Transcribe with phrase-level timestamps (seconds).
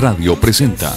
[0.00, 0.94] Radio presenta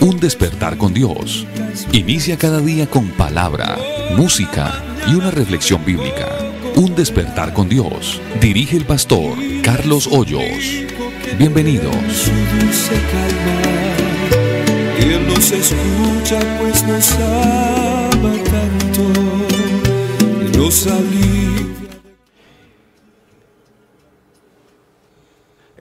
[0.00, 1.46] Un despertar con Dios.
[1.92, 3.78] Inicia cada día con palabra,
[4.18, 6.28] música y una reflexión bíblica.
[6.76, 8.20] Un despertar con Dios.
[8.42, 10.84] Dirige el pastor Carlos Hoyos.
[11.38, 11.96] Bienvenidos.
[14.98, 19.44] Él nos escucha pues nos ama tanto.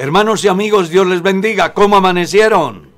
[0.04, 1.74] Hermanos y amigos, Dios les bendiga.
[1.74, 2.90] ¿Cómo amanecieron?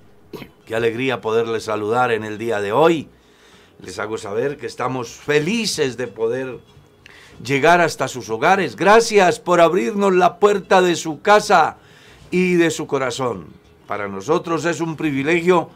[0.66, 3.09] Qué alegría poderles saludar en el día de hoy.
[3.79, 6.57] Les hago saber que estamos felices de poder
[7.44, 8.75] llegar hasta sus hogares.
[8.75, 11.77] Gracias por abrirnos la puerta de su casa
[12.31, 13.49] y de su corazón.
[13.85, 15.69] Para nosotros es un privilegio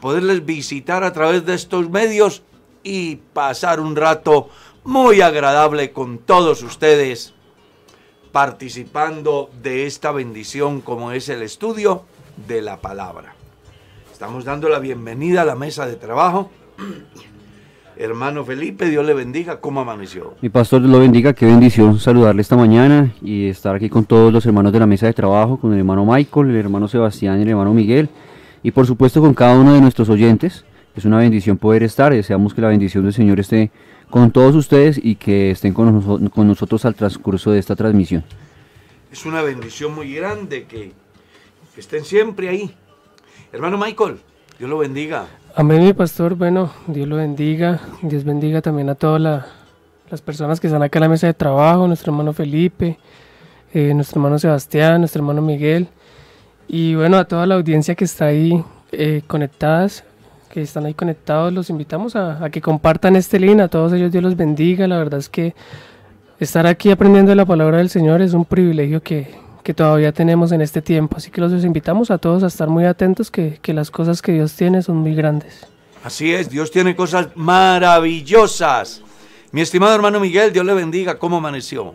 [0.00, 2.44] poderles visitar a través de estos medios
[2.84, 4.50] y pasar un rato
[4.84, 7.34] muy agradable con todos ustedes
[8.36, 12.02] participando de esta bendición como es el estudio
[12.46, 13.34] de la palabra.
[14.12, 16.50] Estamos dando la bienvenida a la mesa de trabajo.
[17.96, 19.58] Hermano Felipe, Dios le bendiga.
[19.58, 20.34] ¿Cómo amaneció?
[20.42, 24.44] Mi pastor lo bendiga, qué bendición saludarle esta mañana y estar aquí con todos los
[24.44, 27.72] hermanos de la mesa de trabajo, con el hermano Michael, el hermano Sebastián el hermano
[27.72, 28.10] Miguel,
[28.62, 30.66] y por supuesto con cada uno de nuestros oyentes.
[30.94, 33.70] Es una bendición poder estar, deseamos que la bendición del Señor esté
[34.10, 38.24] con todos ustedes y que estén con, noso- con nosotros al transcurso de esta transmisión.
[39.12, 40.92] Es una bendición muy grande que,
[41.76, 42.74] estén siempre ahí.
[43.52, 44.18] Hermano Michael,
[44.58, 45.26] Dios lo bendiga.
[45.54, 46.34] Amén, mi pastor.
[46.34, 47.80] Bueno, Dios lo bendiga.
[48.02, 49.46] Dios bendiga también a todas la-
[50.10, 52.98] las personas que están acá en la mesa de trabajo, nuestro hermano Felipe,
[53.74, 55.88] eh, nuestro hermano Sebastián, nuestro hermano Miguel.
[56.68, 58.62] Y bueno, a toda la audiencia que está ahí
[58.92, 60.04] eh, conectadas,
[60.46, 63.60] que están ahí conectados, los invitamos a, a que compartan este link.
[63.60, 64.86] A todos ellos Dios los bendiga.
[64.86, 65.54] La verdad es que
[66.40, 70.52] estar aquí aprendiendo de la palabra del Señor es un privilegio que, que todavía tenemos
[70.52, 71.16] en este tiempo.
[71.16, 74.32] Así que los invitamos a todos a estar muy atentos, que, que las cosas que
[74.32, 75.66] Dios tiene son muy grandes.
[76.04, 79.02] Así es, Dios tiene cosas maravillosas.
[79.50, 81.18] Mi estimado hermano Miguel, Dios le bendiga.
[81.18, 81.94] ¿Cómo amaneció?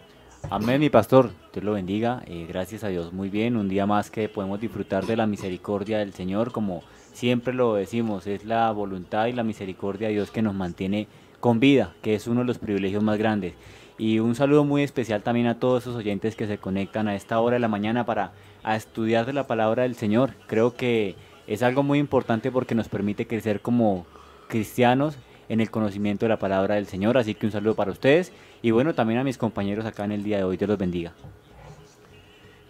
[0.50, 1.32] Amén, mi pastor.
[1.54, 2.24] Dios lo bendiga.
[2.26, 3.56] Eh, gracias a Dios, muy bien.
[3.56, 6.84] Un día más que podemos disfrutar de la misericordia del Señor, como
[7.14, 11.08] siempre lo decimos, es la voluntad y la misericordia de Dios que nos mantiene
[11.40, 13.54] con vida, que es uno de los privilegios más grandes.
[13.98, 17.40] Y un saludo muy especial también a todos esos oyentes que se conectan a esta
[17.40, 18.32] hora de la mañana para
[18.68, 20.32] estudiar de la palabra del Señor.
[20.48, 21.16] Creo que
[21.48, 24.06] es algo muy importante porque nos permite crecer como
[24.48, 25.18] cristianos
[25.50, 27.18] en el conocimiento de la palabra del Señor.
[27.18, 28.32] Así que un saludo para ustedes
[28.62, 30.58] y bueno, también a mis compañeros acá en el día de hoy.
[30.58, 31.14] Dios los bendiga.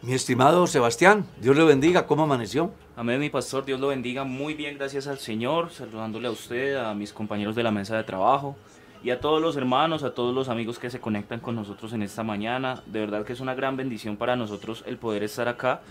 [0.03, 2.07] Mi estimado Sebastián, Dios le bendiga.
[2.07, 2.71] ¿Cómo amaneció?
[2.95, 6.95] Amén, mi pastor, Dios lo bendiga muy bien, gracias al Señor, saludándole a usted, a
[6.95, 8.56] mis compañeros de la mesa de trabajo
[9.03, 12.01] y a todos los hermanos, a todos los amigos que se conectan con nosotros en
[12.01, 12.81] esta mañana.
[12.88, 15.81] De verdad que es una gran bendición para nosotros el poder estar acá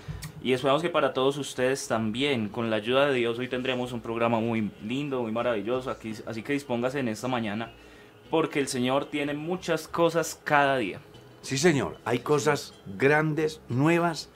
[0.42, 4.00] y esperamos que para todos ustedes también, con la ayuda de Dios, hoy tendremos un
[4.00, 5.88] programa muy lindo, muy maravilloso,
[6.26, 7.70] así que dispóngase en esta mañana
[8.28, 11.00] porque el Señor tiene muchas cosas cada día.
[11.42, 11.98] Sí, señor.
[12.04, 14.28] Hay cosas grandes, nuevas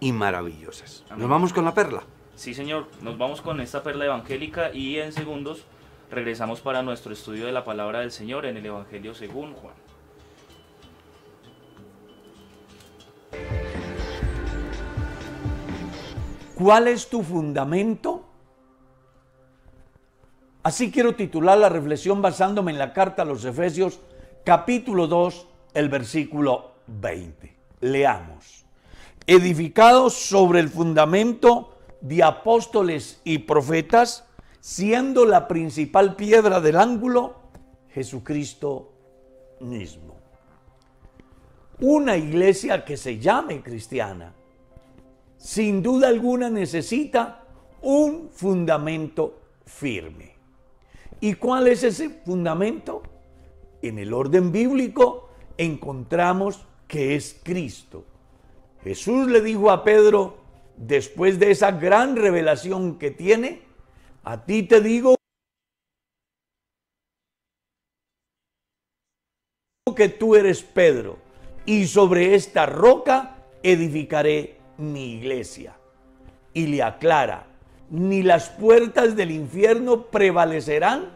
[0.00, 1.04] y maravillosas.
[1.16, 2.02] Nos vamos con la perla.
[2.36, 5.64] Sí, señor, nos vamos con esta perla evangélica y en segundos
[6.10, 9.74] regresamos para nuestro estudio de la palabra del Señor en el Evangelio según Juan.
[16.54, 18.24] ¿Cuál es tu fundamento?
[20.62, 24.00] Así quiero titular la reflexión basándome en la carta a los Efesios,
[24.44, 27.54] capítulo 2, el versículo 20.
[27.80, 28.64] Leamos.
[29.26, 34.24] Edificados sobre el fundamento de apóstoles y profetas,
[34.60, 37.36] siendo la principal piedra del ángulo
[37.90, 38.92] Jesucristo
[39.60, 40.16] mismo.
[41.80, 44.34] Una iglesia que se llame cristiana
[45.38, 47.44] sin duda alguna necesita
[47.80, 50.34] un fundamento firme.
[51.20, 53.02] ¿Y cuál es ese fundamento?
[53.80, 55.27] En el orden bíblico
[55.58, 58.04] encontramos que es Cristo.
[58.82, 60.38] Jesús le dijo a Pedro,
[60.76, 63.62] después de esa gran revelación que tiene,
[64.24, 65.16] a ti te digo
[69.94, 71.18] que tú eres Pedro,
[71.66, 75.76] y sobre esta roca edificaré mi iglesia.
[76.54, 77.46] Y le aclara,
[77.90, 81.10] ni las puertas del infierno prevalecerán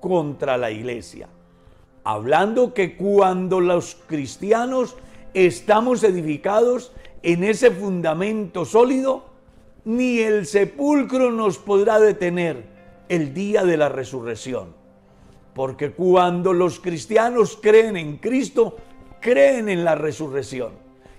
[0.00, 1.28] contra la iglesia.
[2.04, 4.96] Hablando que cuando los cristianos
[5.34, 9.26] estamos edificados en ese fundamento sólido,
[9.84, 12.64] ni el sepulcro nos podrá detener
[13.08, 14.74] el día de la resurrección.
[15.54, 18.76] Porque cuando los cristianos creen en Cristo,
[19.20, 20.72] creen en la resurrección.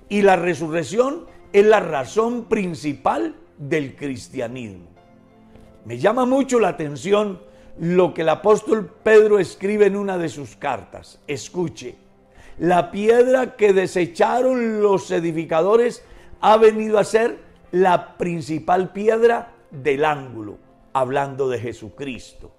[0.10, 4.88] Y la resurrección es la razón principal del cristianismo.
[5.86, 7.40] Me llama mucho la atención
[7.80, 11.20] lo que el apóstol Pedro escribe en una de sus cartas.
[11.28, 11.96] Escuche,
[12.60, 16.04] la piedra que desecharon los edificadores
[16.42, 17.40] ha venido a ser
[17.72, 20.58] la principal piedra del ángulo,
[20.94, 22.52] hablando de Jesucristo.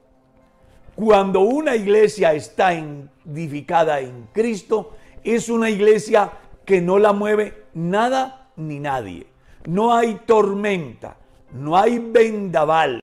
[0.96, 6.32] Cuando una iglesia está edificada en Cristo, es una iglesia
[6.64, 9.26] que no la mueve nada ni nadie.
[9.66, 11.16] No hay tormenta,
[11.52, 13.00] no hay vendaval,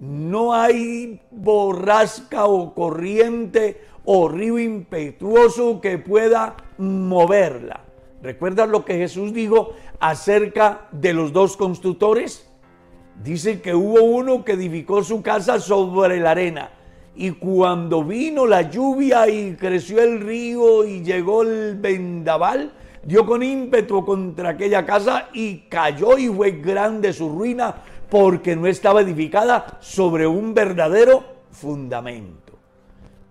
[0.00, 7.80] no hay borrasca o corriente o río impetuoso que pueda moverla.
[8.22, 12.50] ¿Recuerdas lo que Jesús dijo acerca de los dos constructores?
[13.22, 16.70] Dice que hubo uno que edificó su casa sobre la arena
[17.14, 22.72] y cuando vino la lluvia y creció el río y llegó el vendaval,
[23.04, 28.66] dio con ímpetu contra aquella casa y cayó y fue grande su ruina porque no
[28.66, 32.58] estaba edificada sobre un verdadero fundamento.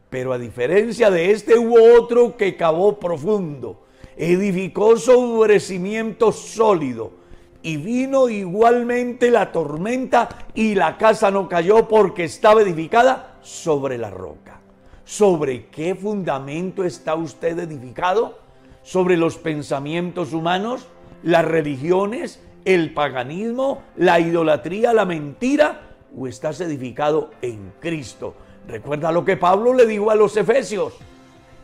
[0.10, 3.84] Pero a diferencia de este hubo otro que cavó profundo,
[4.18, 7.12] edificó sobre cimiento sólido
[7.62, 14.10] y vino igualmente la tormenta y la casa no cayó porque estaba edificada sobre la
[14.10, 14.62] roca.
[15.04, 18.40] ¿Sobre qué fundamento está usted edificado?
[18.84, 20.88] ¿Sobre los pensamientos humanos,
[21.24, 25.82] las religiones, el paganismo, la idolatría, la mentira?
[26.18, 28.36] ¿O estás edificado en Cristo?
[28.68, 30.94] Recuerda lo que Pablo le dijo a los efesios.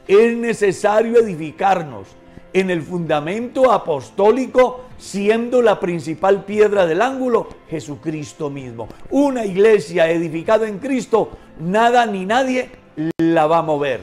[0.08, 2.08] Es necesario edificarnos
[2.54, 8.88] en el fundamento apostólico, siendo la principal piedra del ángulo Jesucristo mismo.
[9.10, 12.70] Una iglesia edificada en Cristo, nada ni nadie
[13.18, 14.00] la va a mover.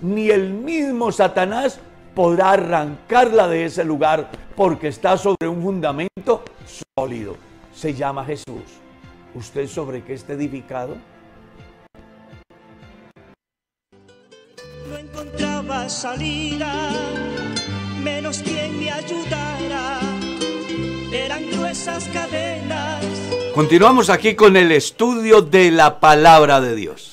[0.00, 1.78] Ni el mismo Satanás
[2.14, 6.44] podrá arrancarla de ese lugar porque está sobre un fundamento
[6.96, 7.36] sólido.
[7.74, 8.62] Se llama Jesús.
[9.34, 10.96] ¿Usted sobre qué está edificado?
[14.88, 16.90] No encontraba salida
[18.02, 20.00] menos quien me ayudara.
[21.12, 23.04] Eran gruesas cadenas.
[23.54, 27.11] Continuamos aquí con el estudio de la palabra de Dios.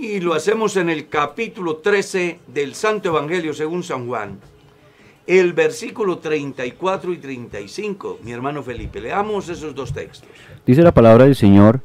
[0.00, 4.38] Y lo hacemos en el capítulo 13 del Santo Evangelio según San Juan.
[5.26, 8.20] El versículo 34 y 35.
[8.22, 10.28] Mi hermano Felipe, leamos esos dos textos.
[10.64, 11.80] Dice la palabra del Señor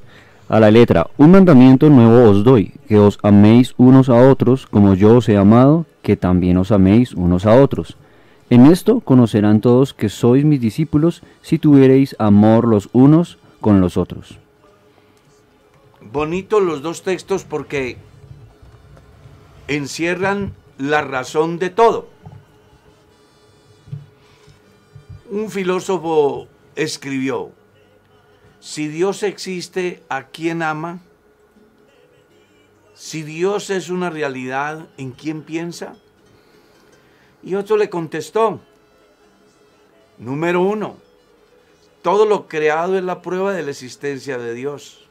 [0.48, 4.94] a la letra, un mandamiento nuevo os doy, que os améis unos a otros como
[4.94, 7.98] yo os he amado, que también os améis unos a otros.
[8.52, 13.98] En esto conocerán todos que sois mis discípulos si tuviereis amor los unos con los
[13.98, 14.43] otros.
[16.14, 17.98] Bonitos los dos textos porque
[19.68, 22.08] encierran la razón de todo.
[25.32, 27.52] Un filósofo escribió,
[28.60, 31.00] si Dios existe, ¿a quién ama?
[32.94, 35.96] Si Dios es una realidad, ¿en quién piensa?
[37.42, 38.60] Y otro le contestó,
[40.20, 40.96] número uno,
[42.04, 45.03] todo lo creado es la prueba de la existencia de Dios.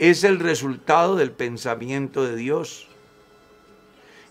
[0.00, 2.88] Es el resultado del pensamiento de Dios.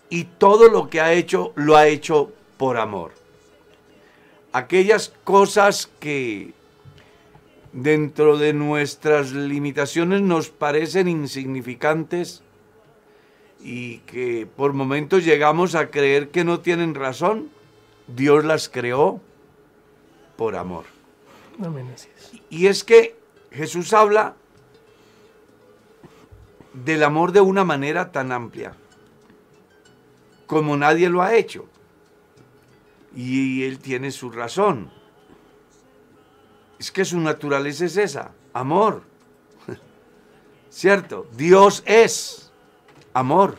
[0.08, 3.12] Y todo lo que ha hecho, lo ha hecho por amor.
[4.52, 6.54] Aquellas cosas que
[7.72, 12.42] dentro de nuestras limitaciones nos parecen insignificantes
[13.60, 17.48] y que por momentos llegamos a creer que no tienen razón,
[18.08, 19.20] Dios las creó
[20.36, 20.86] por amor.
[22.48, 23.14] Y es que
[23.52, 24.34] Jesús habla
[26.84, 28.74] del amor de una manera tan amplia
[30.50, 31.68] como nadie lo ha hecho.
[33.14, 34.90] Y él tiene su razón.
[36.76, 39.04] Es que su naturaleza es esa, amor.
[40.68, 41.28] ¿Cierto?
[41.36, 42.50] Dios es
[43.14, 43.58] amor.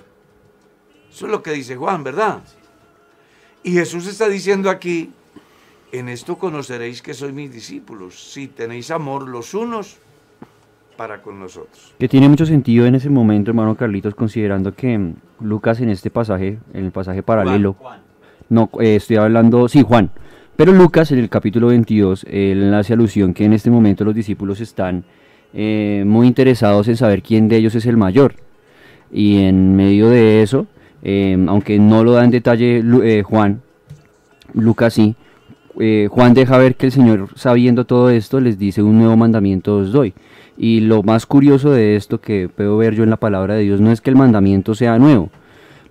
[1.09, 2.43] Eso es lo que dice Juan, ¿verdad?
[3.63, 5.13] Y Jesús está diciendo aquí,
[5.93, 9.95] en esto conoceréis que sois mis discípulos, si tenéis amor los unos
[11.01, 11.95] para con nosotros.
[11.97, 16.11] Que tiene mucho sentido en ese momento, hermano Carlitos, considerando que mm, Lucas en este
[16.11, 17.75] pasaje, en el pasaje paralelo,
[18.49, 20.11] no, eh, estoy hablando, sí, Juan,
[20.55, 24.61] pero Lucas en el capítulo 22, él hace alusión que en este momento los discípulos
[24.61, 25.03] están
[25.55, 28.35] eh, muy interesados en saber quién de ellos es el mayor.
[29.11, 30.67] Y en medio de eso,
[31.01, 33.63] eh, aunque no lo da en detalle eh, Juan,
[34.53, 35.15] Lucas sí,
[35.79, 39.77] eh, Juan deja ver que el Señor, sabiendo todo esto, les dice un nuevo mandamiento
[39.77, 40.13] os doy.
[40.63, 43.81] Y lo más curioso de esto que puedo ver yo en la palabra de Dios
[43.81, 45.31] no es que el mandamiento sea nuevo,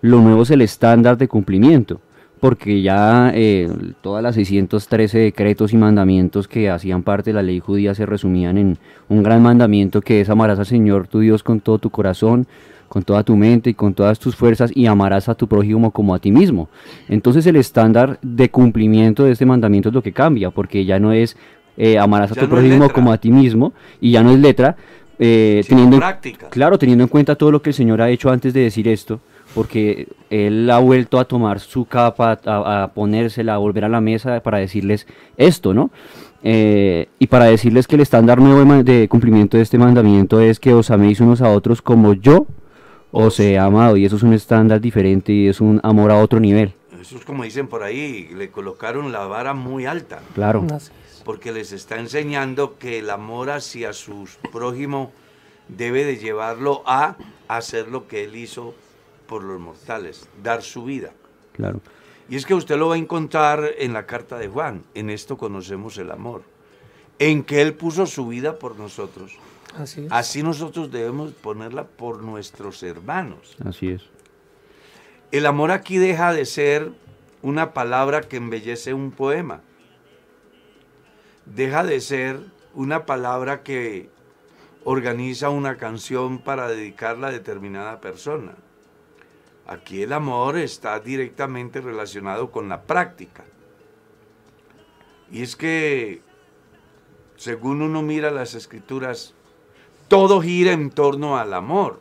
[0.01, 2.01] lo nuevo es el estándar de cumplimiento,
[2.39, 3.69] porque ya eh,
[4.01, 8.59] todas las 613 decretos y mandamientos que hacían parte de la ley judía se resumían
[8.59, 12.47] en un gran mandamiento que es amarás al Señor tu Dios con todo tu corazón,
[12.89, 16.15] con toda tu mente y con todas tus fuerzas y amarás a tu prójimo como
[16.15, 16.69] a ti mismo.
[17.09, 21.13] Entonces el estándar de cumplimiento de este mandamiento es lo que cambia, porque ya no
[21.13, 21.37] es
[21.83, 23.73] eh, amarás a tu prójimo como a ti mismo
[24.03, 24.77] y ya no es letra,
[25.19, 26.51] eh, teniendo práctica.
[26.51, 29.19] claro, teniendo en cuenta todo lo que el Señor ha hecho antes de decir esto,
[29.55, 34.41] porque él ha vuelto a tomar su capa, a, ponérsela, a volver a la mesa
[34.41, 35.07] para decirles
[35.39, 35.91] esto, ¿no?
[36.43, 40.75] Eh, y para decirles que el estándar nuevo de cumplimiento de este mandamiento es que
[40.75, 42.47] os améis unos a otros como yo
[43.11, 46.17] o se ha amado y eso es un estándar diferente y es un amor a
[46.19, 46.75] otro nivel.
[47.01, 50.21] Eso es como dicen por ahí, le colocaron la vara muy alta.
[50.35, 50.67] Claro.
[51.25, 55.13] Porque les está enseñando que el amor hacia su prójimo
[55.69, 57.17] debe de llevarlo a
[57.49, 58.75] hacer lo que él hizo
[59.27, 61.13] por los mortales, dar su vida.
[61.53, 61.81] Claro.
[62.29, 65.37] Y es que usted lo va a encontrar en la carta de Juan, en esto
[65.37, 66.43] conocemos el amor,
[67.19, 69.37] en que él puso su vida por nosotros.
[70.11, 73.57] Así, nosotros debemos ponerla por nuestros hermanos.
[73.65, 74.03] Así es.
[75.31, 76.91] El amor aquí deja de ser
[77.43, 79.61] una palabra que embellece un poema.
[81.47, 82.41] Deja de ser
[82.75, 84.09] una palabra que
[84.85, 88.55] organiza una canción para dedicarla a determinada persona.
[89.67, 93.45] Aquí el amor está directamente relacionado con la práctica.
[95.31, 96.23] Y es que,
[97.37, 99.35] según uno mira las escrituras,
[100.09, 102.01] todo gira en torno al amor.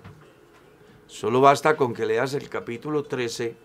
[1.05, 3.55] Solo basta con que leas el capítulo 13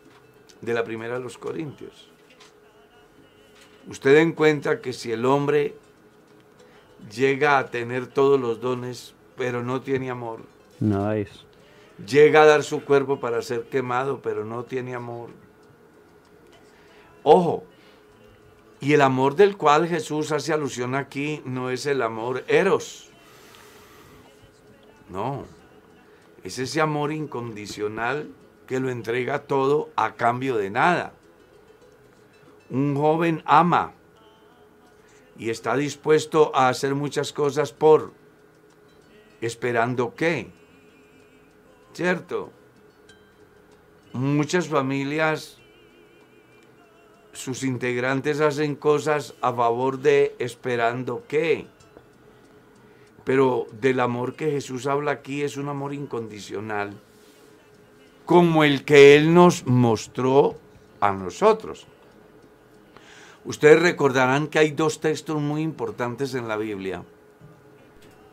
[0.61, 2.14] de la primera de los Corintios.
[3.89, 5.75] Usted encuentra que si el hombre
[7.15, 10.41] llega a tener todos los dones, pero no tiene amor,
[10.81, 11.45] nada es.
[12.07, 15.31] Llega a dar su cuerpo para ser quemado, pero no tiene amor.
[17.23, 17.65] Ojo,
[18.81, 23.11] y el amor del cual Jesús hace alusión aquí no es el amor eros,
[25.09, 25.45] no,
[26.43, 28.29] es ese amor incondicional
[28.67, 31.13] que lo entrega todo a cambio de nada.
[32.71, 33.93] Un joven ama
[35.37, 38.13] y está dispuesto a hacer muchas cosas por,
[39.41, 40.51] esperando qué,
[41.93, 42.53] ¿cierto?
[44.13, 45.59] Muchas familias,
[47.33, 51.67] sus integrantes hacen cosas a favor de esperando qué.
[53.25, 56.93] Pero del amor que Jesús habla aquí es un amor incondicional,
[58.25, 60.57] como el que Él nos mostró
[61.01, 61.87] a nosotros.
[63.45, 67.05] Ustedes recordarán que hay dos textos muy importantes en la Biblia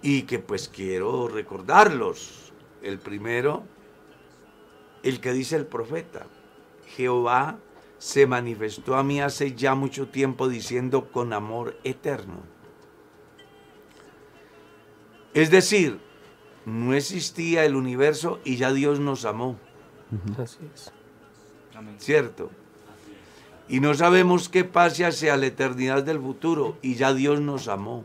[0.02, 2.54] y que pues quiero recordarlos.
[2.82, 3.64] El primero,
[5.04, 6.26] el que dice el profeta,
[6.96, 7.60] Jehová
[7.98, 12.42] se manifestó a mí hace ya mucho tiempo diciendo con amor eterno.
[15.34, 16.00] Es decir,
[16.66, 19.58] no existía el universo y ya Dios nos amó.
[20.38, 20.92] Así es.
[22.00, 22.50] ¿Cierto?
[23.72, 28.04] Y no sabemos qué pase hacia la eternidad del futuro y ya Dios nos amó.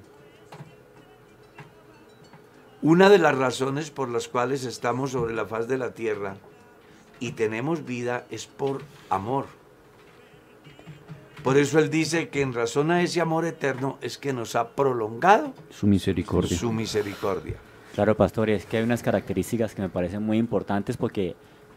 [2.82, 6.36] Una de las razones por las cuales estamos sobre la faz de la tierra
[7.18, 9.46] y tenemos vida es por amor.
[11.42, 14.68] Por eso Él dice que en razón a ese amor eterno es que nos ha
[14.68, 16.56] prolongado su misericordia.
[16.56, 17.56] Su misericordia.
[17.96, 21.34] Claro, pastor, es que hay unas características que me parecen muy importantes porque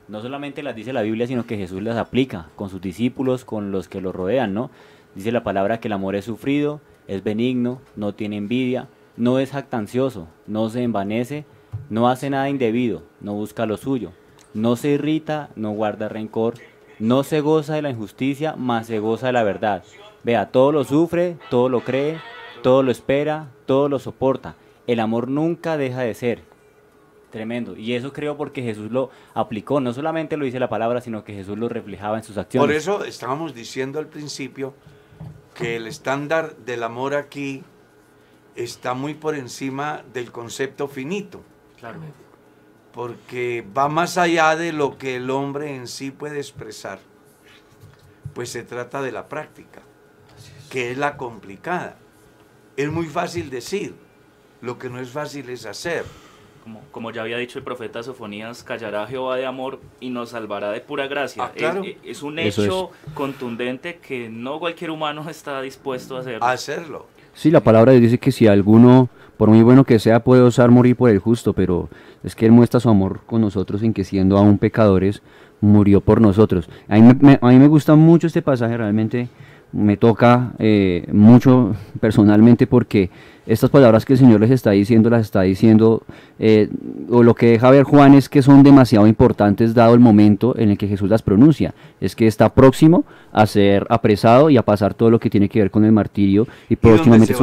[0.10, 3.72] no solamente las dice la Biblia, sino que Jesús las aplica con sus discípulos, con
[3.72, 4.72] los que lo rodean, ¿no?
[5.14, 8.88] Dice la palabra que el amor es sufrido, es benigno, no tiene envidia,
[9.18, 11.46] no es jactancioso, no se envanece,
[11.90, 14.12] no hace nada indebido, no busca lo suyo,
[14.54, 16.56] no se irrita, no guarda rencor,
[16.98, 19.84] no se goza de la injusticia, mas se goza de la verdad.
[20.24, 22.18] Vea, todo lo sufre, todo lo cree,
[22.64, 24.56] todo lo espera, todo lo soporta.
[24.88, 26.49] El amor nunca deja de ser.
[27.32, 27.76] Tremendo.
[27.78, 29.80] Y eso creo porque Jesús lo aplicó.
[29.80, 32.66] No solamente lo dice la palabra, sino que Jesús lo reflejaba en sus acciones.
[32.66, 34.74] Por eso estábamos diciendo al principio
[35.54, 37.64] que el estándar del amor aquí
[38.56, 41.42] está muy por encima del concepto finito.
[41.80, 42.00] Claro
[42.94, 47.00] porque va más allá de lo que el hombre en sí puede expresar.
[48.34, 49.82] Pues se trata de la práctica,
[50.70, 51.98] que es la complicada.
[52.78, 53.96] Es muy fácil decir,
[54.62, 56.06] lo que no es fácil es hacer.
[56.64, 60.72] Como, como ya había dicho el profeta Sofonías, callará Jehová de amor y nos salvará
[60.72, 61.44] de pura gracia.
[61.46, 61.84] Ah, claro.
[61.84, 66.46] es, es un hecho contundente que no cualquier humano está dispuesto a hacerlo.
[66.46, 67.06] A hacerlo.
[67.34, 70.96] Sí, la palabra dice que si alguno, por muy bueno que sea, puede osar morir
[70.96, 71.90] por el justo, pero
[72.24, 75.22] es que Él muestra su amor con nosotros en que siendo aún pecadores,
[75.62, 76.70] murió por nosotros.
[76.88, 79.30] A mí me, me- a mí me gusta mucho este pasaje, realmente
[79.72, 83.10] me toca eh, mucho personalmente porque
[83.50, 86.04] estas palabras que el Señor les está diciendo, las está diciendo,
[86.38, 86.70] eh,
[87.10, 90.70] o lo que deja ver Juan es que son demasiado importantes dado el momento en
[90.70, 91.74] el que Jesús las pronuncia.
[92.00, 95.60] Es que está próximo a ser apresado y a pasar todo lo que tiene que
[95.60, 97.34] ver con el martirio y próximamente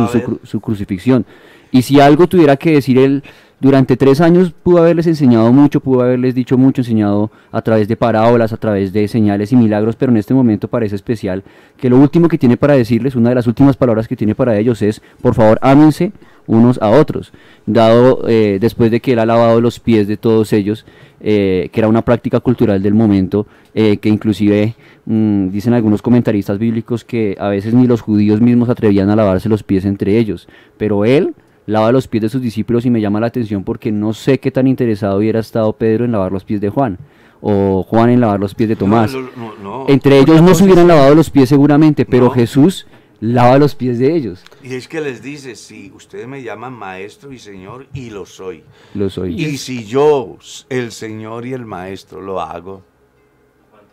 [0.45, 1.27] su crucifixión.
[1.73, 3.25] Y si algo tuviera que decir él,
[3.59, 7.97] durante tres años pudo haberles enseñado mucho, pudo haberles dicho mucho, enseñado a través de
[7.97, 11.42] parábolas, a través de señales y milagros, pero en este momento parece especial
[11.77, 14.59] que lo último que tiene para decirles, una de las últimas palabras que tiene para
[14.59, 16.12] ellos es, por favor, ámense
[16.47, 17.33] unos a otros,
[17.66, 20.87] dado eh, después de que él ha lavado los pies de todos ellos,
[21.21, 24.75] eh, que era una práctica cultural del momento, eh, que inclusive
[25.07, 29.49] mm, dicen algunos comentaristas bíblicos que a veces ni los judíos mismos atrevían a lavarse
[29.49, 31.35] los pies entre ellos, pero él
[31.66, 34.50] lava los pies de sus discípulos y me llama la atención porque no sé qué
[34.50, 36.98] tan interesado hubiera estado Pedro en lavar los pies de Juan
[37.40, 39.12] o Juan en lavar los pies de Tomás.
[39.12, 39.85] No, no, no.
[39.88, 42.31] Entre ellos no se hubieran lavado los pies seguramente, pero.
[42.31, 42.87] Jesús
[43.20, 44.44] lava los pies de ellos.
[44.62, 48.64] Y es que les dice, si ustedes me llaman maestro y señor, y lo soy.
[48.94, 49.35] Los oí.
[49.35, 52.83] Y si yo, el señor y el maestro, lo hago,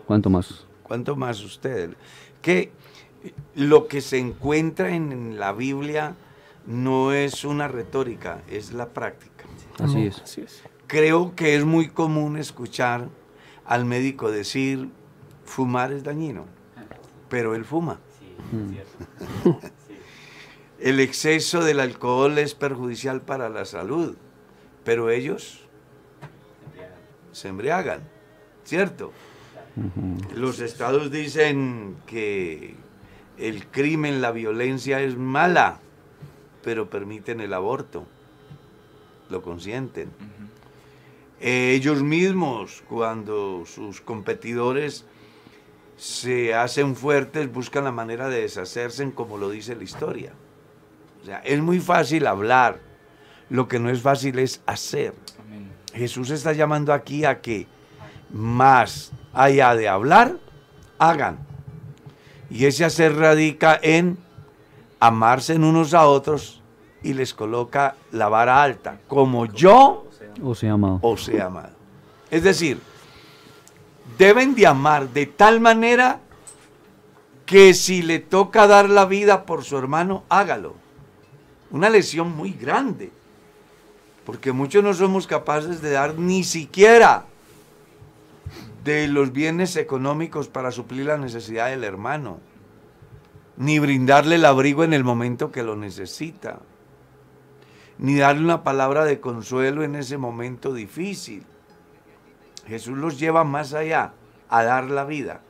[0.05, 0.65] ¿Cuánto más?
[0.83, 1.91] ¿cuánto más ustedes?
[2.41, 2.71] Que
[3.55, 6.15] lo que se encuentra en la Biblia
[6.65, 9.45] no es una retórica, es la práctica.
[9.79, 10.21] Así es.
[10.21, 10.63] Así es.
[10.87, 13.09] Creo que es muy común escuchar
[13.65, 14.89] al médico decir,
[15.45, 16.45] fumar es dañino,
[17.29, 17.99] pero él fuma.
[20.79, 24.17] El exceso del alcohol es perjudicial para la salud,
[24.83, 25.61] pero ellos
[27.31, 28.01] se embriagan,
[28.65, 29.13] ¿cierto?
[30.35, 32.75] Los estados dicen que
[33.37, 35.79] el crimen, la violencia es mala,
[36.63, 38.05] pero permiten el aborto,
[39.29, 40.09] lo consienten.
[41.39, 45.05] Eh, ellos mismos, cuando sus competidores
[45.97, 50.33] se hacen fuertes, buscan la manera de deshacerse, como lo dice la historia.
[51.21, 52.79] O sea, es muy fácil hablar,
[53.49, 55.13] lo que no es fácil es hacer.
[55.39, 55.71] Amén.
[55.93, 57.67] Jesús está llamando aquí a que
[58.31, 60.37] más allá de hablar,
[60.97, 61.39] hagan.
[62.49, 64.17] Y ese hacer radica en
[65.07, 66.61] amarse en unos a otros
[67.01, 70.05] y les coloca la vara alta, como yo
[70.41, 70.99] O sea, amado.
[71.01, 71.73] os he amado.
[72.31, 72.79] Es decir,
[74.17, 76.21] deben de amar de tal manera
[77.45, 80.75] que si le toca dar la vida por su hermano, hágalo.
[81.69, 83.11] Una lesión muy grande,
[84.25, 87.25] porque muchos no somos capaces de dar ni siquiera
[88.85, 92.39] de los bienes económicos para suplir la necesidad del hermano,
[93.57, 96.59] ni brindarle el abrigo en el momento que lo necesita,
[97.97, 101.43] ni darle una palabra de consuelo en ese momento difícil.
[102.67, 104.13] Jesús los lleva más allá
[104.49, 105.41] a dar la vida.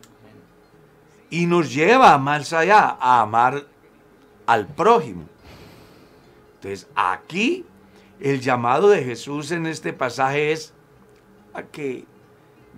[1.30, 3.66] Y nos lleva más allá a amar
[4.46, 5.26] al prójimo.
[6.56, 7.66] Entonces, aquí
[8.20, 10.74] el llamado de Jesús en este pasaje es
[11.54, 12.06] a que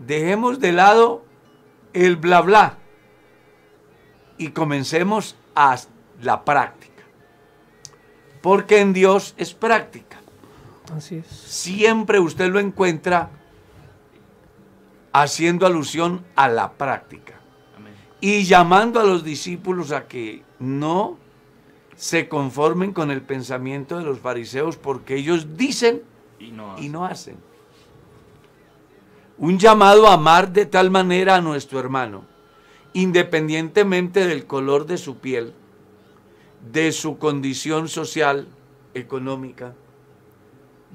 [0.05, 1.23] dejemos de lado
[1.93, 2.77] el bla bla
[4.37, 5.77] y comencemos a
[6.21, 7.03] la práctica.
[8.41, 10.17] Porque en Dios es práctica.
[10.95, 11.27] Así es.
[11.27, 13.29] Siempre usted lo encuentra
[15.11, 17.39] haciendo alusión a la práctica
[17.77, 17.93] Amén.
[18.19, 21.17] y llamando a los discípulos a que no
[21.95, 26.03] se conformen con el pensamiento de los fariseos porque ellos dicen
[26.37, 27.37] Y no, y no hacen.
[29.37, 32.25] Un llamado a amar de tal manera a nuestro hermano,
[32.95, 35.53] independientemente del color de su piel,
[36.71, 38.47] de su condición social,
[38.93, 39.75] económica.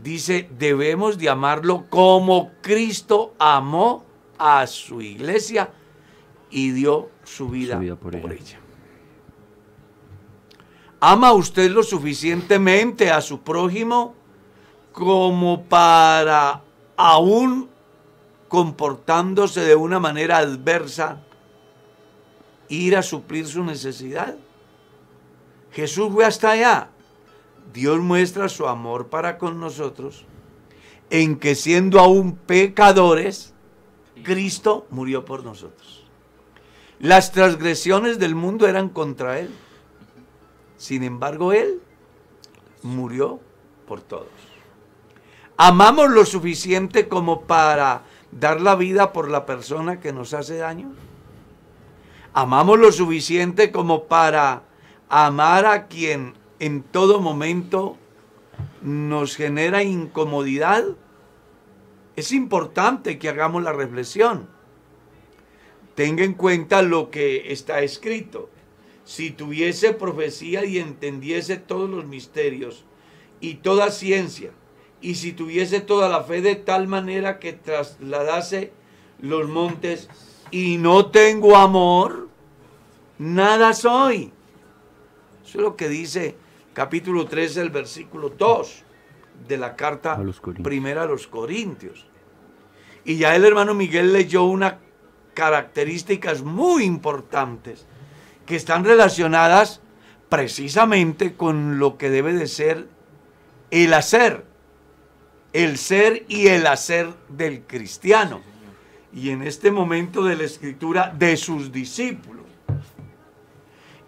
[0.03, 4.07] Dice, debemos de amarlo como Cristo amó
[4.39, 5.73] a su iglesia
[6.51, 8.41] y dio su vida, vida por por, ella.
[8.41, 8.61] ella.
[11.01, 14.15] ¿Ama usted lo suficientemente a su prójimo
[14.93, 16.63] como para
[16.97, 17.69] aún
[18.49, 21.27] comportándose de una manera adversa
[22.71, 24.37] ir a suplir su necesidad?
[25.73, 26.89] Jesús fue hasta allá.
[27.73, 30.25] Dios muestra su amor para con nosotros
[31.11, 33.53] en que siendo aún pecadores,
[34.23, 36.07] Cristo murió por nosotros.
[37.01, 39.51] Las transgresiones del mundo eran contra Él.
[40.77, 41.81] Sin embargo, Él
[42.83, 43.41] murió
[43.87, 44.29] por todos.
[45.57, 50.93] ¿Amamos lo suficiente como para dar la vida por la persona que nos hace daño?
[52.33, 54.63] ¿Amamos lo suficiente como para
[55.09, 57.97] amar a quien en todo momento
[58.83, 60.85] nos genera incomodidad?
[62.15, 64.49] Es importante que hagamos la reflexión.
[65.97, 68.49] Tenga en cuenta lo que está escrito.
[69.05, 72.85] Si tuviese profecía y entendiese todos los misterios
[73.41, 74.53] y toda ciencia,
[75.01, 78.71] y si tuviese toda la fe de tal manera que trasladase
[79.19, 80.09] los montes
[80.51, 82.29] y no tengo amor,
[83.19, 84.33] nada soy.
[85.45, 86.37] Eso es lo que dice
[86.73, 88.85] capítulo 13, el versículo 2
[89.49, 90.21] de la carta
[90.63, 92.07] primera a los Corintios.
[93.05, 94.75] Y ya el hermano Miguel leyó unas
[95.35, 97.87] características muy importantes
[98.47, 99.81] que están relacionadas
[100.29, 102.89] precisamente con lo que debe de ser
[103.71, 104.45] el hacer,
[105.53, 108.43] el ser y el hacer del cristiano.
[109.13, 112.45] Y en este momento de la escritura de sus discípulos.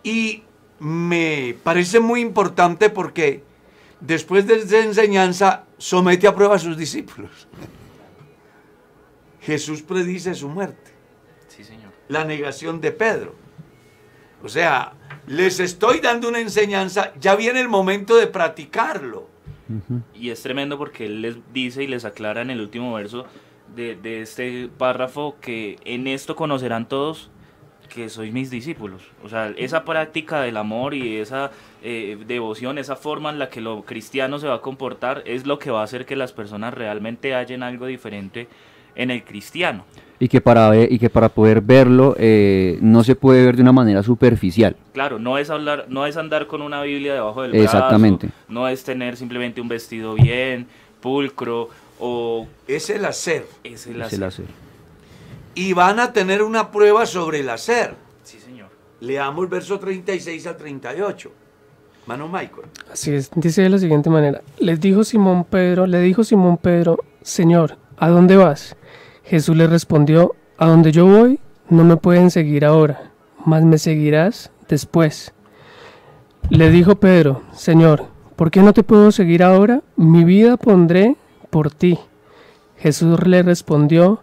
[0.02, 0.42] Y
[0.78, 3.42] me parece muy importante porque
[4.00, 7.48] después de esa enseñanza somete a prueba a sus discípulos.
[9.40, 10.92] Jesús predice su muerte.
[11.48, 11.92] Sí, señor.
[12.08, 13.34] La negación de Pedro.
[14.42, 14.94] O sea,
[15.26, 19.30] les estoy dando una enseñanza, ya viene el momento de practicarlo.
[20.12, 23.24] Y es tremendo porque él les dice y les aclara en el último verso
[23.74, 27.30] de, de este párrafo que en esto conocerán todos
[27.92, 29.02] que sois mis discípulos.
[29.22, 31.50] O sea, esa práctica del amor y esa
[31.82, 35.58] eh, devoción, esa forma en la que lo cristiano se va a comportar es lo
[35.58, 38.48] que va a hacer que las personas realmente hallen algo diferente
[38.94, 39.84] en el cristiano.
[40.18, 43.62] Y que para, ver, y que para poder verlo eh, no se puede ver de
[43.62, 44.76] una manera superficial.
[44.92, 48.28] Claro, no es, hablar, no es andar con una Biblia debajo del Exactamente.
[48.28, 50.68] brazo, no es tener simplemente un vestido bien,
[51.00, 52.46] pulcro, o...
[52.66, 53.46] Es el hacer.
[53.64, 54.18] Es el Es hacer.
[54.18, 54.44] el hacer.
[55.54, 57.94] Y van a tener una prueba sobre el hacer.
[58.24, 58.68] Sí, señor.
[59.00, 61.30] Leamos verso 36 al 38.
[62.06, 62.66] Mano Michael.
[62.90, 66.98] Así es, dice de la siguiente manera: Les dijo Simón Pedro, le dijo Simón Pedro,
[67.22, 68.76] Señor, ¿a dónde vas?
[69.24, 73.12] Jesús le respondió, A donde yo voy, no me pueden seguir ahora,
[73.44, 75.32] mas me seguirás después.
[76.50, 79.82] Le dijo Pedro, Señor, ¿por qué no te puedo seguir ahora?
[79.96, 81.16] Mi vida pondré
[81.52, 81.98] por ti.
[82.78, 84.22] Jesús le respondió,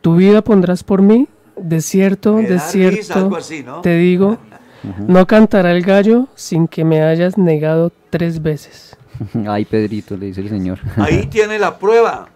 [0.00, 1.28] Tu vida pondrás por mí.
[1.54, 3.82] De cierto, de risa, cierto, algo así, ¿no?
[3.82, 4.38] te digo,
[5.06, 8.96] no cantará el gallo sin que me hayas negado tres veces.
[9.46, 10.78] Ay, Pedrito, le dice el Señor.
[10.96, 12.30] Ahí tiene la prueba.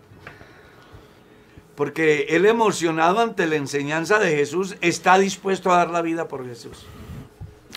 [1.75, 6.47] Porque él emocionado ante la enseñanza de Jesús está dispuesto a dar la vida por
[6.47, 6.87] Jesús.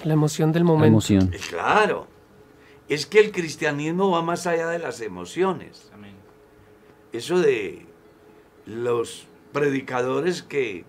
[0.03, 0.87] La emoción del La momento.
[0.87, 1.31] emoción.
[1.49, 2.07] Claro.
[2.89, 5.89] Es que el cristianismo va más allá de las emociones.
[7.11, 7.85] Eso de
[8.65, 10.85] los predicadores que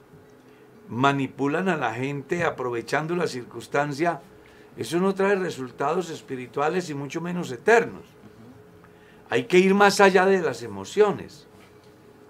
[0.89, 4.21] manipulan a la gente aprovechando la circunstancia,
[4.77, 8.03] eso no trae resultados espirituales y mucho menos eternos.
[9.31, 11.47] Hay que ir más allá de las emociones.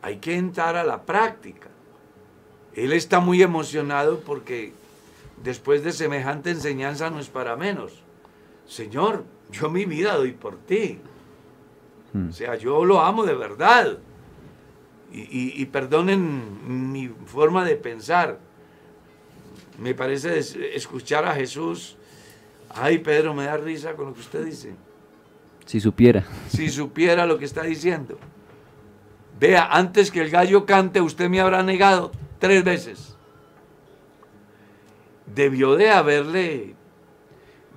[0.03, 1.69] Hay que entrar a la práctica.
[2.75, 4.73] Él está muy emocionado porque
[5.43, 8.03] después de semejante enseñanza no es para menos.
[8.67, 11.01] Señor, yo mi vida doy por ti.
[12.29, 13.99] O sea, yo lo amo de verdad.
[15.13, 18.39] Y, y- y perdonen mi forma de pensar.
[19.79, 21.97] Me parece es- escuchar a Jesús.
[22.69, 24.75] Ay, Pedro, me da risa con lo que usted dice.
[25.67, 26.25] Si supiera.
[26.49, 28.19] Si supiera lo que está diciendo.
[29.39, 33.17] Vea, antes que el gallo cante, usted me habrá negado tres veces.
[35.27, 36.75] Debió de haberle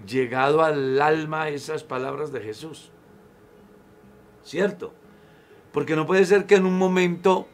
[0.08, 2.92] llegado al alma esas palabras de Jesús.
[4.44, 4.94] ¿Cierto?
[5.72, 7.48] Porque no puede ser que en un momento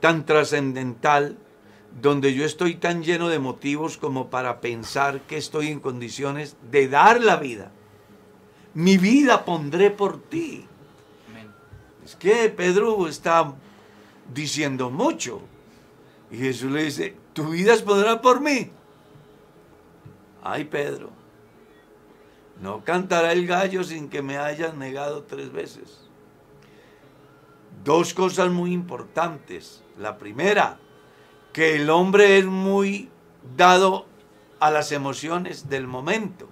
[0.00, 1.38] tan trascendental,
[2.00, 6.88] donde yo estoy tan lleno de motivos como para pensar que estoy en condiciones de
[6.88, 7.70] dar la vida,
[8.74, 10.66] mi vida pondré por ti.
[11.30, 11.50] Amén.
[12.04, 13.54] Es que Pedro está
[14.32, 15.42] diciendo mucho.
[16.30, 18.70] Y Jesús le dice, tu vida es pondrá por mí.
[20.42, 21.10] Ay, Pedro,
[22.60, 26.00] no cantará el gallo sin que me hayas negado tres veces.
[27.84, 29.82] Dos cosas muy importantes.
[29.98, 30.78] La primera,
[31.52, 33.10] que el hombre es muy
[33.56, 34.06] dado
[34.60, 36.48] a las emociones del momento.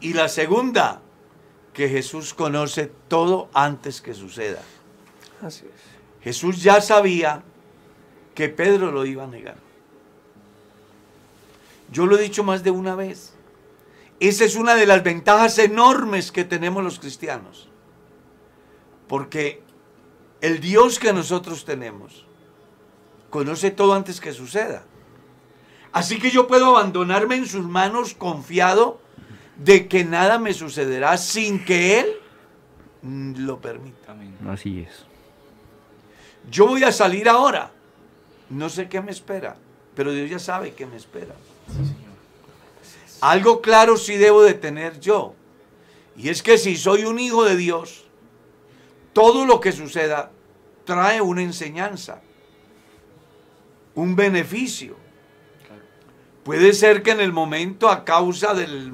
[0.00, 1.00] Y la segunda,
[1.72, 4.60] que Jesús conoce todo antes que suceda.
[5.40, 5.82] Así es.
[6.22, 7.42] Jesús ya sabía
[8.34, 9.56] que Pedro lo iba a negar.
[11.90, 13.34] Yo lo he dicho más de una vez.
[14.22, 17.68] Esa es una de las ventajas enormes que tenemos los cristianos.
[19.08, 19.64] Porque
[20.40, 22.24] el Dios que nosotros tenemos
[23.30, 24.84] conoce todo antes que suceda.
[25.90, 29.00] Así que yo puedo abandonarme en sus manos confiado
[29.56, 32.06] de que nada me sucederá sin que Él
[33.44, 34.14] lo permita.
[34.48, 35.04] Así es.
[36.48, 37.72] Yo voy a salir ahora.
[38.50, 39.56] No sé qué me espera,
[39.96, 41.34] pero Dios ya sabe qué me espera.
[43.22, 45.36] Algo claro sí debo de tener yo.
[46.16, 48.04] Y es que si soy un hijo de Dios,
[49.12, 50.32] todo lo que suceda
[50.84, 52.20] trae una enseñanza,
[53.94, 54.96] un beneficio.
[56.42, 58.92] Puede ser que en el momento, a causa del,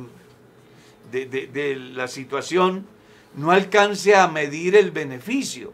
[1.10, 2.86] de, de la situación,
[3.34, 5.72] no alcance a medir el beneficio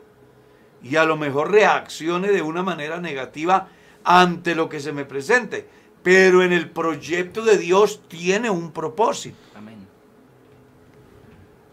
[0.80, 3.66] y a lo mejor reaccione de una manera negativa
[4.04, 5.66] ante lo que se me presente.
[6.04, 9.38] Pero en el proyecto de Dios tiene un propósito.
[9.56, 9.78] Amén.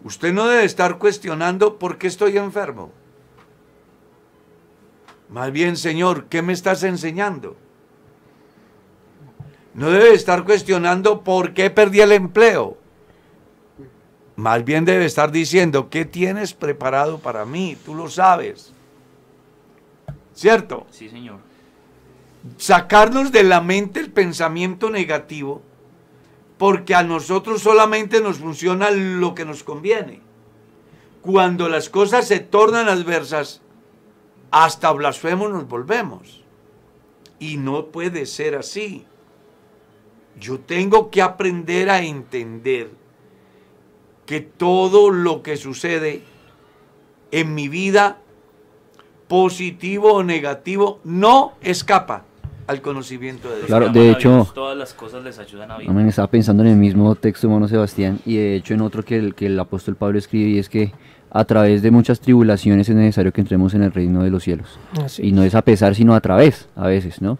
[0.06, 2.92] Usted no debe estar cuestionando por qué estoy enfermo.
[5.30, 7.58] Más bien, Señor, ¿qué me estás enseñando?
[9.74, 12.78] No debe estar cuestionando por qué perdí el empleo.
[14.38, 17.78] Más bien debe estar diciendo, ¿qué tienes preparado para mí?
[17.86, 18.74] Tú lo sabes.
[20.34, 20.88] ¿Cierto?
[20.90, 21.51] Sí, Señor.
[22.58, 25.62] Sacarnos de la mente el pensamiento negativo,
[26.58, 30.22] porque a nosotros solamente nos funciona lo que nos conviene.
[31.22, 33.62] Cuando las cosas se tornan adversas,
[34.50, 36.44] hasta blasfemos nos volvemos.
[37.40, 39.06] Y no puede ser así.
[40.40, 42.90] Yo tengo que aprender a entender
[44.26, 46.24] que todo lo que sucede
[47.32, 48.20] en mi vida,
[49.28, 52.26] positivo o negativo, no escapa
[52.72, 53.68] al conocimiento de Dios.
[53.68, 55.90] Claro, de hecho- todas las cosas les ayudan a vivir.
[55.92, 59.18] Amén, estaba pensando en el mismo texto, hermano Sebastián, y de hecho en otro que
[59.18, 60.92] el, que el apóstol Pablo escribe, y es que
[61.30, 64.80] a través de muchas tribulaciones es necesario que entremos en el reino de los cielos.
[65.04, 67.38] Así Y no es a pesar, sino a través, a veces, ¿no?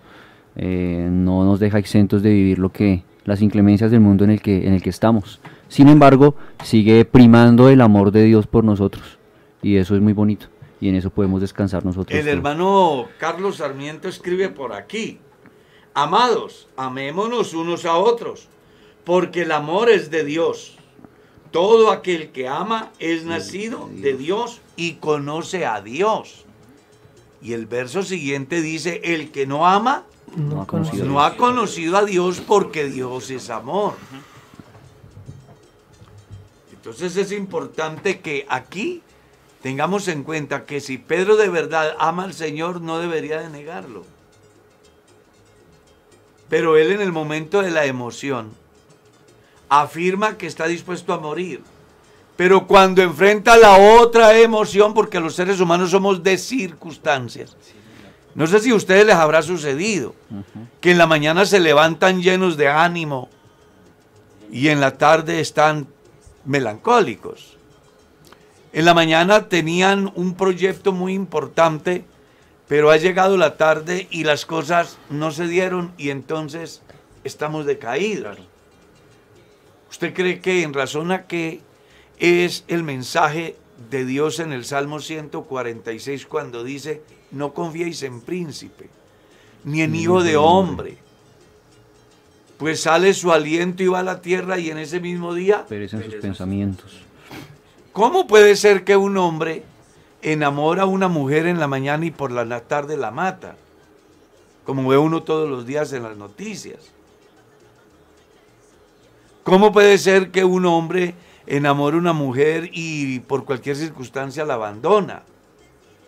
[0.56, 4.42] Eh, no nos deja exentos de vivir lo que las inclemencias del mundo en el
[4.42, 5.40] que en el que estamos.
[5.70, 9.18] Sin embargo, sigue primando el amor de Dios por nosotros,
[9.62, 10.48] y eso es muy bonito,
[10.82, 12.18] y en eso podemos descansar nosotros.
[12.18, 12.36] El todos.
[12.36, 15.20] hermano Carlos Sarmiento escribe por aquí,
[15.94, 18.48] amados, amémonos unos a otros,
[19.06, 20.78] porque el amor es de Dios.
[21.52, 26.46] Todo aquel que ama es nacido de Dios y conoce a Dios.
[27.44, 31.38] Y el verso siguiente dice, el que no ama No ha conocido a no ha
[31.38, 33.96] conocido a Dios porque Dios es amor.
[36.72, 39.04] Entonces es importante que aquí
[39.62, 44.06] tengamos en cuenta que si Pedro de verdad ama al Señor, no debería de negarlo.
[46.50, 48.52] Pero él en el momento de la emoción
[49.70, 51.62] afirma que está dispuesto a morir.
[52.36, 57.56] Pero cuando enfrenta la otra emoción, porque los seres humanos somos de circunstancias.
[58.34, 60.16] No sé si a ustedes les habrá sucedido
[60.80, 63.30] que en la mañana se levantan llenos de ánimo
[64.52, 65.88] y en la tarde están
[66.46, 67.58] melancólicos.
[68.74, 72.06] En la mañana tenían un proyecto muy importante,
[72.70, 76.82] pero ha llegado la tarde y las cosas no se dieron y entonces
[77.26, 78.38] estamos decaídos.
[79.90, 81.60] ¿Usted cree que en razón a que
[82.18, 83.58] es el mensaje
[83.90, 88.90] de Dios en el Salmo 146 cuando dice, no confiéis en príncipe,
[89.66, 90.98] ni en hijo de hombre?
[92.58, 96.06] Pues sale su aliento y va a la tierra y en ese mismo día Perecen
[96.06, 97.02] sus pensamientos.
[97.94, 99.64] ¿Cómo puede ser que un hombre
[100.22, 103.58] enamora a una mujer en la mañana y por la tarde la mata?
[104.66, 106.92] Como ve uno todos los días en las noticias.
[109.44, 114.54] ¿Cómo puede ser que un hombre enamore a una mujer y por cualquier circunstancia la
[114.54, 115.24] abandona?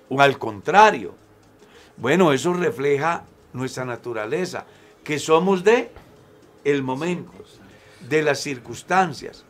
[0.07, 1.15] O al contrario.
[1.97, 4.65] Bueno, eso refleja nuestra naturaleza,
[5.03, 5.91] que somos de
[6.63, 7.33] el momento,
[8.07, 9.43] de las circunstancias.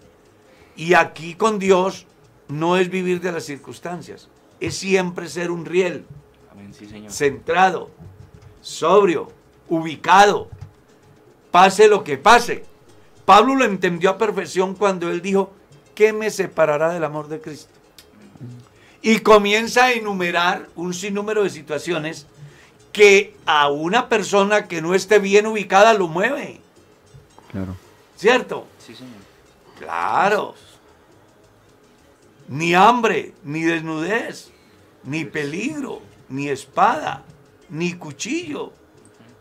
[0.75, 2.07] Y aquí con Dios
[2.53, 4.27] no es vivir de las circunstancias,
[4.59, 6.05] es siempre ser un riel,
[6.51, 7.11] Amén, sí, Señor.
[7.11, 7.89] centrado,
[8.61, 9.31] sobrio,
[9.67, 10.49] ubicado,
[11.51, 12.63] pase lo que pase.
[13.25, 15.51] Pablo lo entendió a perfección cuando él dijo,
[15.95, 17.71] ¿qué me separará del amor de Cristo?
[19.01, 22.27] Y comienza a enumerar un sinnúmero de situaciones
[22.91, 26.61] que a una persona que no esté bien ubicada lo mueve,
[27.51, 27.75] Claro.
[28.15, 28.65] ¿cierto?
[28.79, 29.13] Sí, Señor.
[29.79, 30.55] Claro.
[32.47, 34.51] Ni hambre, ni desnudez,
[35.03, 37.23] ni peligro, ni espada,
[37.69, 38.73] ni cuchillo,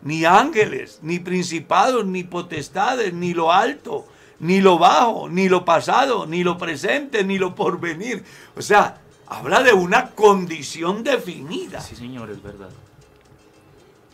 [0.01, 4.05] ni ángeles, ni principados, ni potestades, ni lo alto,
[4.39, 8.23] ni lo bajo, ni lo pasado, ni lo presente, ni lo porvenir.
[8.55, 11.81] O sea, habla de una condición definida.
[11.81, 12.69] Sí, señor, es verdad.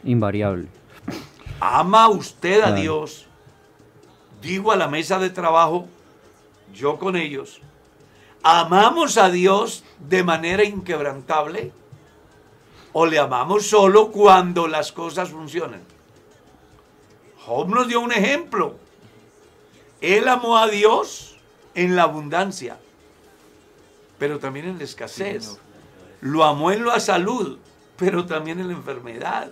[0.04, 0.67] Invariable.
[1.60, 2.82] ¿Ama usted a Claro.
[2.82, 3.25] Dios?
[4.41, 5.88] Digo a la mesa de trabajo,
[6.73, 7.62] yo con ellos.
[8.43, 11.73] ¿Amamos a Dios de manera inquebrantable?
[12.93, 15.82] ¿O le amamos solo cuando las cosas funcionan?
[17.45, 18.75] Job nos dio un ejemplo.
[20.02, 21.38] Él amó a Dios
[21.75, 22.80] en la abundancia,
[24.17, 25.60] pero también en la escasez.
[26.21, 27.58] Lo amó en la salud,
[27.97, 29.52] pero también en la enfermedad.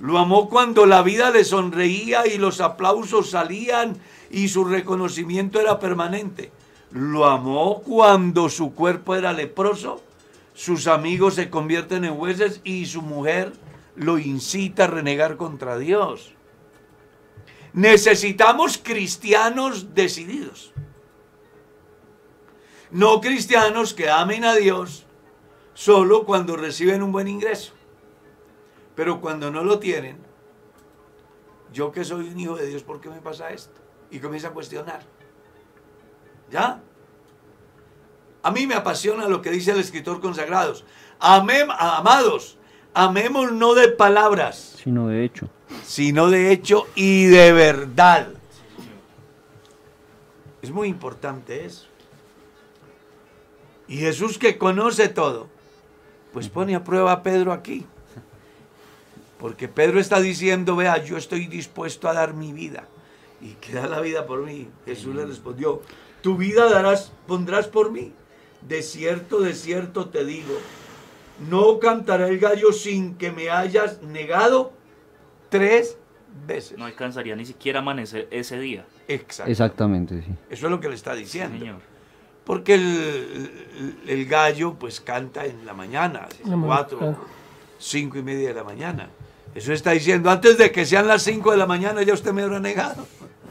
[0.00, 3.98] Lo amó cuando la vida le sonreía y los aplausos salían
[4.30, 6.52] y su reconocimiento era permanente.
[6.90, 10.02] Lo amó cuando su cuerpo era leproso,
[10.54, 13.52] sus amigos se convierten en jueces y su mujer
[13.94, 16.32] lo incita a renegar contra Dios.
[17.72, 20.72] Necesitamos cristianos decididos.
[22.90, 25.04] No cristianos que amen a Dios
[25.74, 27.72] solo cuando reciben un buen ingreso.
[28.94, 30.18] Pero cuando no lo tienen,
[31.72, 33.80] yo que soy un hijo de Dios, ¿por qué me pasa esto?
[34.10, 35.02] Y comienza a cuestionar.
[36.50, 36.80] ¿Ya?
[38.42, 40.84] A mí me apasiona lo que dice el escritor consagrados.
[41.20, 42.56] Amem, amados,
[42.94, 45.48] amemos no de palabras, Sino de hecho.
[45.84, 48.28] sino de hecho y de verdad.
[50.62, 51.86] Es muy importante eso.
[53.86, 55.48] Y Jesús que conoce todo,
[56.32, 57.86] pues pone a prueba a Pedro aquí.
[59.38, 62.84] Porque Pedro está diciendo, vea, yo estoy dispuesto a dar mi vida.
[63.40, 64.68] Y que da la vida por mí.
[64.84, 65.80] Jesús le respondió,
[66.28, 68.12] tu vida darás, pondrás por mí.
[68.60, 70.52] De cierto, de cierto te digo,
[71.48, 74.72] no cantará el gallo sin que me hayas negado
[75.48, 75.96] tres
[76.46, 76.76] veces.
[76.76, 78.84] No alcanzaría ni siquiera a amanecer ese día.
[79.08, 80.32] Exactamente, sí.
[80.50, 81.58] Eso es lo que le está Sí, diciendo.
[81.58, 81.76] señor.
[82.44, 86.28] Porque el, el- el gallo pues canta en la mañana,
[86.62, 87.16] cuatro,
[87.78, 89.08] cinco y media de la mañana.
[89.54, 92.42] Eso está diciendo, antes de que sean las cinco de la mañana ya usted me
[92.42, 93.06] habrá negado.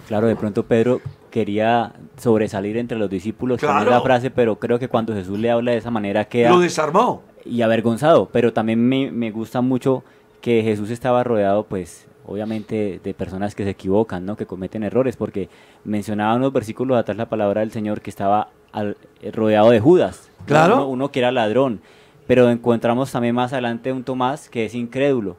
[0.07, 1.01] Claro, de pronto Pedro
[1.37, 3.91] quería sobresalir entre los discípulos con Claro.
[3.91, 7.21] esa frase, pero creo que cuando Jesús le habla de esa manera queda Lo desarmó.
[7.45, 8.27] y avergonzado.
[8.31, 10.03] Pero también me, me gusta mucho
[10.41, 14.35] que Jesús estaba rodeado, pues, obviamente, de personas que se equivocan, ¿no?
[14.35, 15.47] Que cometen errores, porque
[15.83, 20.31] mencionaba unos versículos atrás la palabra del Señor que estaba al- eh, rodeado de Judas.
[20.47, 20.75] Claro.
[20.77, 21.81] Uno, uno que era ladrón.
[22.25, 25.37] Pero encontramos también más adelante un Tomás que es incrédulo.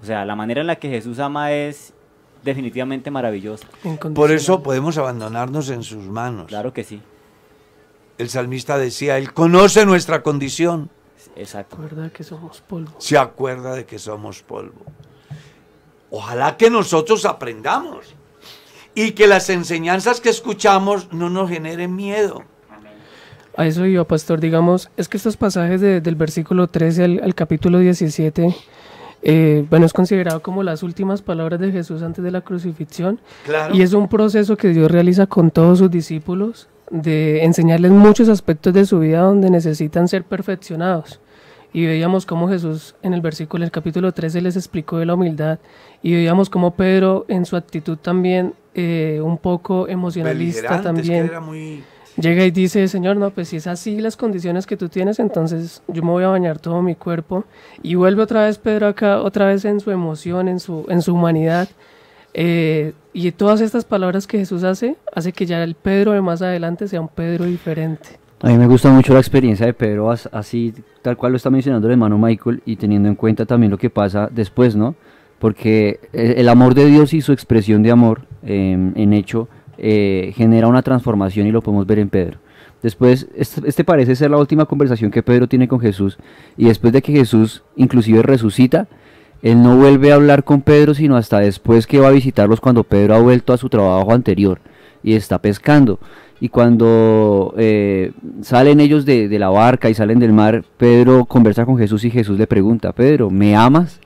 [0.00, 1.92] O sea, la manera en la que Jesús ama es
[2.42, 3.66] definitivamente maravillosa.
[4.14, 6.46] Por eso podemos abandonarnos en sus manos.
[6.46, 7.00] Claro que sí.
[8.18, 10.90] El salmista decía, Él conoce nuestra condición,
[11.36, 11.76] Exacto.
[11.76, 12.92] Recuerda que somos polvo.
[12.98, 14.84] se acuerda de que somos polvo.
[16.10, 18.14] Ojalá que nosotros aprendamos
[18.94, 22.42] y que las enseñanzas que escuchamos no nos generen miedo.
[23.56, 24.40] A eso iba, pastor.
[24.40, 28.54] Digamos, es que estos pasajes de- del versículo 13 al, al capítulo 17,
[29.22, 33.20] eh, bueno, es considerado como las últimas palabras de Jesús antes de la crucifixión.
[33.44, 33.74] Claro.
[33.74, 38.72] Y es un proceso que Dios realiza con todos sus discípulos, de enseñarles muchos aspectos
[38.72, 41.20] de su vida donde necesitan ser perfeccionados.
[41.72, 45.14] Y veíamos cómo Jesús en el versículo, en el capítulo 13, les explicó de la
[45.14, 45.58] humildad.
[46.02, 50.84] Y veíamos cómo Pedro en su actitud también, eh, un poco emocionalista Beligerante, es que
[50.84, 51.84] también, era muy...
[52.20, 55.82] llega y dice, Señor, no, pues si es así las condiciones que tú tienes, entonces
[55.88, 57.44] yo me voy a bañar todo mi cuerpo.
[57.82, 61.14] Y vuelve otra vez Pedro acá, otra vez en su emoción, en su, en su
[61.14, 61.68] humanidad.
[62.34, 66.42] Eh, y todas estas palabras que Jesús hace, hace que ya el Pedro de más
[66.42, 68.10] adelante sea un Pedro diferente.
[68.42, 71.50] A mí me gusta mucho la experiencia de Pedro, as- así tal cual lo está
[71.50, 74.94] mencionando el hermano Michael y teniendo en cuenta también lo que pasa después, ¿no?
[75.40, 79.48] Porque el, el amor de Dios y su expresión de amor em, en hecho
[79.78, 82.38] eh, genera una transformación y lo podemos ver en Pedro.
[82.82, 86.16] Después, este, parece ser la última conversación que Pedro tiene con Jesús
[86.56, 88.86] y después de que Jesús inclusive resucita,
[89.42, 92.84] él no vuelve a hablar con Pedro sino hasta después que va a visitarlos cuando
[92.84, 94.60] Pedro ha vuelto a su trabajo anterior
[95.02, 95.98] y está pescando.
[96.40, 98.12] Y cuando eh,
[98.42, 102.38] salen ellos de la barca y salen del mar, Pedro conversa con Jesús y Jesús
[102.38, 104.00] le pregunta, Pedro, ¿me amas?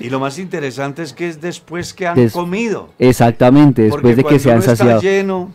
[0.00, 2.90] Y lo más interesante es que es después que han Des- comido.
[2.98, 5.00] Exactamente, después Porque de que se han está saciado.
[5.00, 5.50] lleno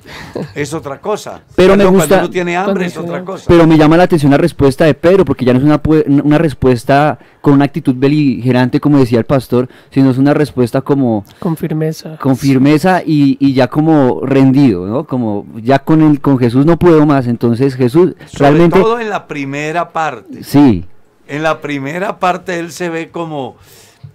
[0.56, 1.42] es otra cosa.
[1.56, 3.46] Pero me gusta- Cuando uno tiene hambre es otra cosa.
[3.48, 5.82] Pero me llama la atención la respuesta de Pedro, porque ya no es una,
[6.24, 11.26] una respuesta con una actitud beligerante, como decía el pastor, sino es una respuesta como
[11.40, 12.18] Con firmeza.
[12.18, 15.04] con firmeza y, y ya como rendido, ¿no?
[15.06, 19.10] Como ya con el, con Jesús no puedo más, entonces Jesús Sobre realmente todo en
[19.10, 20.44] la primera parte.
[20.44, 20.86] sí,
[21.28, 23.56] En la primera parte él se ve como,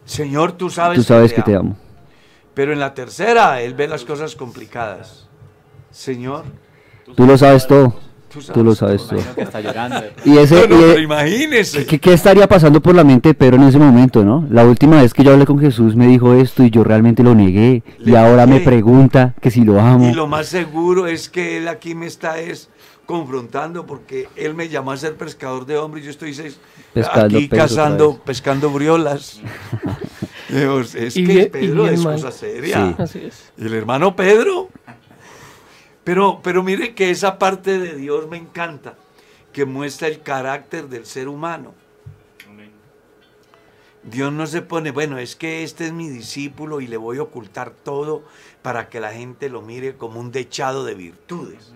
[0.04, 1.76] Señor, tú sabes, tú sabes que te amo.
[2.54, 5.28] Pero en la tercera él ve las cosas complicadas.
[5.90, 6.44] Señor,
[7.16, 7.94] Tú lo sabes todo.
[8.52, 9.14] Tú lo sabes todo.
[9.18, 10.02] Imagino que está llorando.
[10.26, 11.86] Y ese, No, no, y- pero imagínese.
[11.86, 14.46] ¿qué, qué estaría pasando por la mente de Pedro en ese momento, no?
[14.50, 17.34] La última vez que yo hablé con Jesús me dijo esto y yo realmente lo
[17.34, 17.82] negué.
[18.04, 20.06] y ahora me pregunta que si lo amo.
[20.10, 22.68] Y lo más seguro es que él aquí me está es
[23.08, 26.60] confrontando porque él me llamó a ser pescador de hombres y yo estoy seis-
[26.92, 29.40] Pescando aquí cazando, pescando briolas.
[30.50, 32.14] Es Y que bien- Pedro es mal.
[32.16, 32.88] cosa seria.
[32.96, 33.02] Sí.
[33.02, 33.52] Así es.
[33.58, 34.68] Y el hermano Pedro.
[36.04, 38.94] Pero, pero mire que esa parte de Dios me encanta,
[39.52, 41.74] que muestra el carácter del ser humano.
[44.04, 47.22] Dios no se pone, bueno, es que este es mi discípulo y le voy a
[47.22, 48.22] ocultar todo
[48.62, 51.72] para que la gente lo mire como un dechado de virtudes.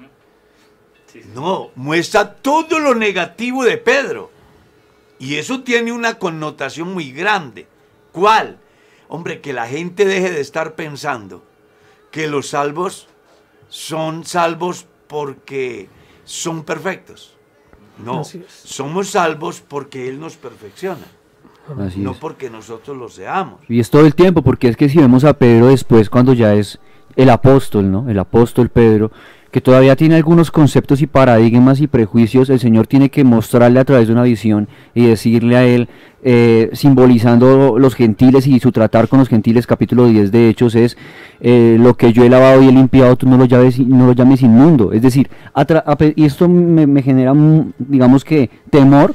[1.35, 4.31] No, muestra todo lo negativo de Pedro.
[5.19, 7.67] Y eso tiene una connotación muy grande.
[8.13, 8.59] ¿Cuál?
[9.09, 11.45] Hombre, que la gente deje de estar pensando
[12.11, 13.09] que los salvos
[13.69, 15.89] son salvos porque
[16.25, 17.37] son perfectos.
[17.99, 21.07] No, somos salvos porque Él nos perfecciona,
[21.79, 22.19] Así no es.
[22.19, 23.61] porque nosotros lo seamos.
[23.69, 26.55] Y es todo el tiempo, porque es que si vemos a Pedro después, cuando ya
[26.55, 26.81] es
[27.17, 28.09] el apóstol, ¿no?
[28.09, 29.11] El apóstol Pedro,
[29.51, 33.85] que todavía tiene algunos conceptos y paradigmas y prejuicios, el Señor tiene que mostrarle a
[33.85, 35.89] través de una visión y decirle a él,
[36.23, 40.97] eh, simbolizando los gentiles y su tratar con los gentiles, capítulo 10 de Hechos, es
[41.41, 44.15] eh, lo que yo he lavado y he limpiado, tú no lo llames, no lo
[44.15, 44.93] llames inmundo.
[44.93, 45.29] Es decir,
[46.17, 47.35] y esto me, me genera,
[47.79, 49.15] digamos que, temor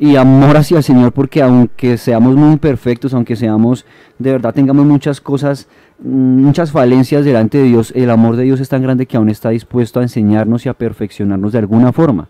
[0.00, 3.84] y amor hacia el Señor, porque aunque seamos muy imperfectos, aunque seamos,
[4.18, 5.68] de verdad tengamos muchas cosas,
[6.02, 9.50] muchas falencias delante de Dios, el amor de Dios es tan grande que aún está
[9.50, 12.28] dispuesto a enseñarnos y a perfeccionarnos de alguna forma.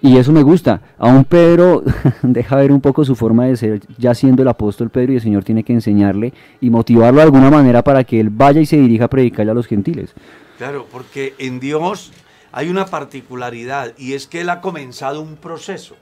[0.00, 0.80] Y eso me gusta.
[0.96, 1.82] Aún Pedro
[2.22, 5.22] deja ver un poco su forma de ser, ya siendo el apóstol Pedro, y el
[5.22, 8.76] Señor tiene que enseñarle y motivarlo de alguna manera para que él vaya y se
[8.76, 10.14] dirija a predicarle a los gentiles.
[10.56, 12.12] Claro, porque en Dios
[12.52, 15.96] hay una particularidad y es que Él ha comenzado un proceso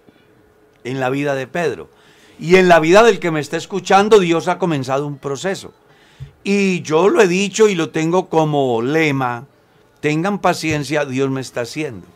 [0.84, 1.90] en la vida de Pedro.
[2.38, 5.72] Y en la vida del que me está escuchando, Dios ha comenzado un proceso.
[6.48, 9.46] Y yo lo he dicho y lo tengo como lema,
[9.98, 12.06] tengan paciencia, Dios me está haciendo.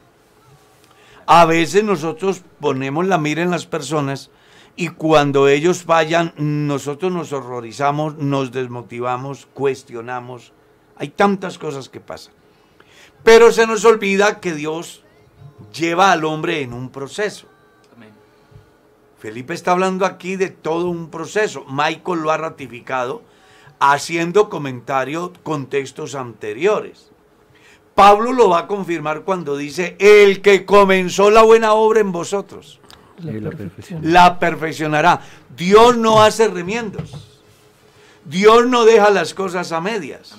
[1.26, 4.30] A veces nosotros ponemos la mira en las personas
[4.76, 10.52] y cuando ellos fallan, nosotros nos horrorizamos, nos desmotivamos, cuestionamos.
[10.94, 12.32] Hay tantas cosas que pasan.
[13.24, 15.02] Pero se nos olvida que Dios
[15.74, 17.48] lleva al hombre en un proceso.
[19.18, 21.64] Felipe está hablando aquí de todo un proceso.
[21.68, 23.28] Michael lo ha ratificado
[23.80, 27.10] haciendo comentario con textos anteriores.
[27.94, 32.80] Pablo lo va a confirmar cuando dice, el que comenzó la buena obra en vosotros,
[34.02, 35.20] La perfeccionará.
[35.54, 37.40] Dios no hace remiendos.
[38.24, 40.36] Dios no deja las cosas a medias.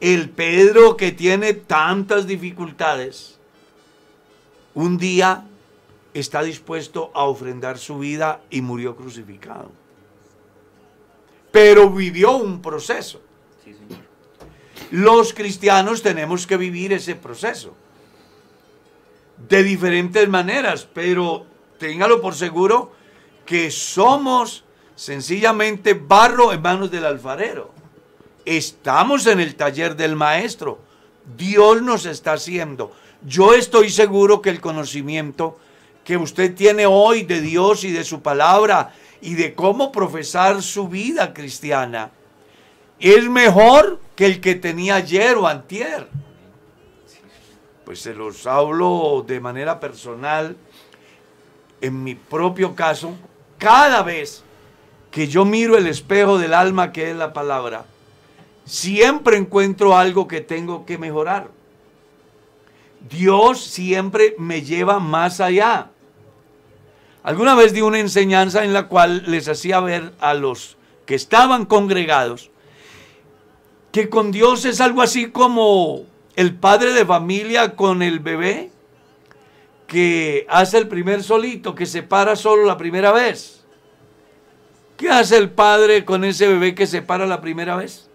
[0.00, 3.38] El Pedro que tiene tantas dificultades,
[4.74, 5.44] un día
[6.14, 9.79] está dispuesto a ofrendar su vida y murió crucificado.
[11.50, 13.20] Pero vivió un proceso.
[14.90, 17.74] Los cristianos tenemos que vivir ese proceso
[19.48, 21.46] de diferentes maneras, pero
[21.78, 22.92] téngalo por seguro
[23.46, 24.64] que somos
[24.96, 27.72] sencillamente barro en manos del alfarero.
[28.44, 30.80] Estamos en el taller del maestro.
[31.36, 32.92] Dios nos está haciendo.
[33.22, 35.58] Yo estoy seguro que el conocimiento
[36.04, 40.88] que usted tiene hoy de Dios y de su palabra y de cómo profesar su
[40.88, 42.10] vida cristiana
[43.00, 46.06] es mejor que el que tenía ayer o antier.
[47.84, 50.56] Pues se los hablo de manera personal.
[51.80, 53.14] En mi propio caso,
[53.58, 54.44] cada vez
[55.10, 57.84] que yo miro el espejo del alma que es la palabra,
[58.66, 61.48] siempre encuentro algo que tengo que mejorar.
[63.08, 65.90] Dios siempre me lleva más allá.
[67.22, 71.66] Alguna vez di una enseñanza en la cual les hacía ver a los que estaban
[71.66, 72.50] congregados
[73.92, 76.04] que con Dios es algo así como
[76.36, 78.70] el padre de familia con el bebé
[79.86, 83.64] que hace el primer solito, que se para solo la primera vez.
[84.96, 88.08] ¿Qué hace el padre con ese bebé que se para la primera vez?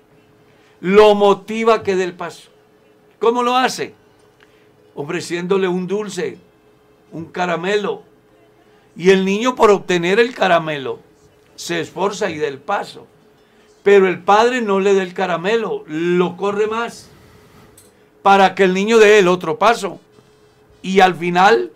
[0.79, 2.49] Lo motiva que dé el paso.
[3.19, 3.93] ¿Cómo lo hace?
[4.93, 6.37] Ofreciéndole un dulce,
[7.11, 8.03] un caramelo.
[8.95, 10.99] Y el niño por obtener el caramelo
[11.55, 13.07] se esforza y da el paso.
[13.83, 17.09] Pero el padre no le da el caramelo, lo corre más
[18.23, 19.99] para que el niño dé el otro paso.
[20.81, 21.71] Y al final,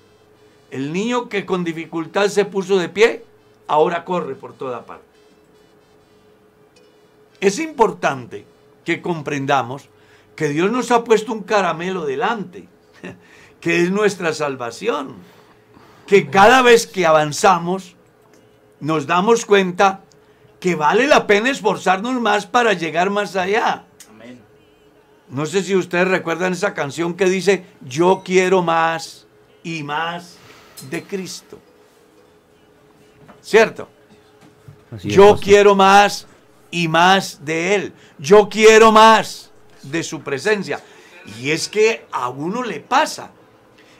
[0.71, 3.23] el niño que con dificultad se puso de pie,
[3.67, 5.05] ahora corre por toda parte.
[7.39, 8.45] Es importante
[8.83, 9.89] que comprendamos
[10.35, 12.67] que Dios nos ha puesto un caramelo delante.
[13.61, 15.15] que es nuestra salvación.
[16.09, 17.95] Que cada vez que avanzamos
[18.79, 20.01] nos damos cuenta
[20.59, 23.85] que vale la pena esforzarnos más para llegar más allá.
[24.09, 24.41] Amén.
[25.29, 29.27] No sé si ustedes recuerdan esa canción que dice, yo quiero más
[29.61, 30.37] y más
[30.89, 31.59] de Cristo.
[33.39, 33.87] ¿Cierto?
[34.91, 36.25] Así Yo quiero más
[36.71, 37.93] y más de Él.
[38.17, 39.51] Yo quiero más
[39.83, 40.81] de su presencia.
[41.39, 43.29] Y es que a uno le pasa.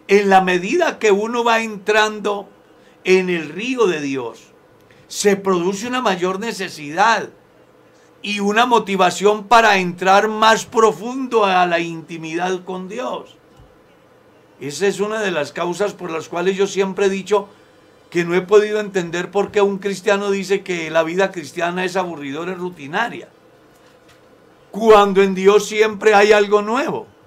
[0.10, 2.50] En la medida que uno va entrando
[3.04, 4.40] en el río de Dios,
[5.08, 7.30] se produce una mayor necesidad
[8.24, 13.36] y una motivación para entrar más profundo a la intimidad con Dios.
[14.60, 17.48] Esa es una de las causas por las cuales yo siempre he dicho
[18.10, 21.96] que no he podido entender por qué un cristiano dice que la vida cristiana es
[21.96, 23.30] aburridora y rutinaria.
[24.72, 27.19] Cuando en Dios siempre hay algo nuevo.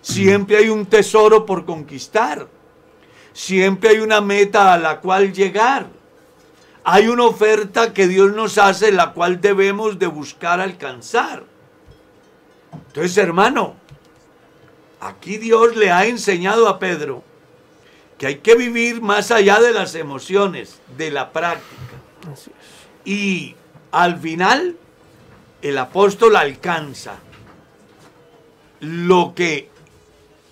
[0.00, 2.48] Siempre hay un tesoro por conquistar.
[3.32, 5.86] Siempre hay una meta a la cual llegar.
[6.84, 11.44] Hay una oferta que Dios nos hace la cual debemos de buscar alcanzar.
[12.88, 13.76] Entonces, hermano,
[15.00, 17.22] aquí Dios le ha enseñado a Pedro
[18.18, 21.94] que hay que vivir más allá de las emociones, de la práctica.
[22.32, 23.08] Así es.
[23.08, 23.56] Y
[23.90, 24.76] al final,
[25.60, 27.16] el apóstol alcanza
[28.82, 29.70] lo que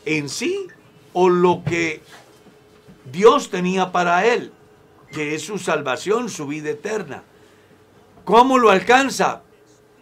[0.04, 0.68] en sí
[1.12, 2.00] o lo que
[3.10, 4.52] Dios tenía para él,
[5.10, 7.24] que es su salvación, su vida eterna.
[8.24, 9.42] ¿Cómo lo alcanza?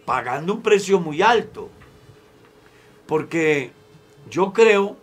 [0.05, 1.69] Pagando un precio muy alto.
[3.07, 3.71] Porque
[4.29, 4.95] yo creo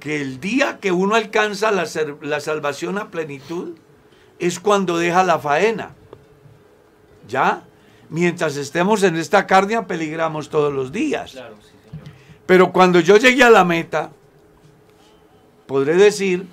[0.00, 1.84] que el día que uno alcanza la,
[2.22, 3.76] la salvación a plenitud
[4.38, 5.94] es cuando deja la faena.
[7.28, 7.64] ¿Ya?
[8.08, 11.32] Mientras estemos en esta carne peligramos todos los días.
[11.32, 11.73] Claro, sí.
[12.46, 14.10] Pero cuando yo llegué a la meta,
[15.66, 16.46] podré decir,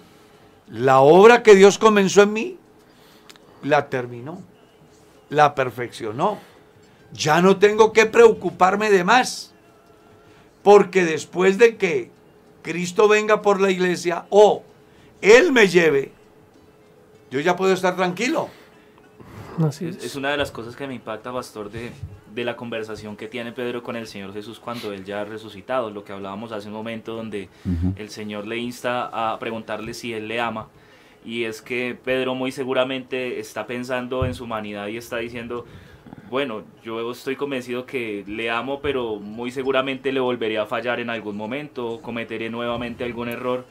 [0.70, 2.58] la obra que Dios comenzó en mí,
[3.64, 4.42] la terminó,
[5.30, 6.40] la perfeccionó.
[7.14, 9.54] Ya no tengo que preocuparme de más,
[10.64, 12.10] porque después de que
[12.62, 14.64] Cristo venga por la iglesia o
[15.22, 16.14] Él me lleve,
[17.30, 18.48] yo ya puedo estar tranquilo.
[19.62, 20.16] Así Es, es.
[20.16, 21.92] una de las cosas que me impacta, pastor, de,
[22.34, 25.90] de la conversación que tiene Pedro con el Señor Jesús cuando él ya ha resucitado,
[25.90, 27.50] lo que hablábamos hace un momento donde
[27.96, 30.68] el Señor le insta a preguntarle si él le ama.
[31.24, 35.66] Y es que Pedro muy seguramente está pensando en su humanidad y está diciendo,
[36.30, 41.10] bueno, yo estoy convencido que le amo, pero muy seguramente le volveré a fallar en
[41.10, 43.66] algún momento, cometeré nuevamente algún error.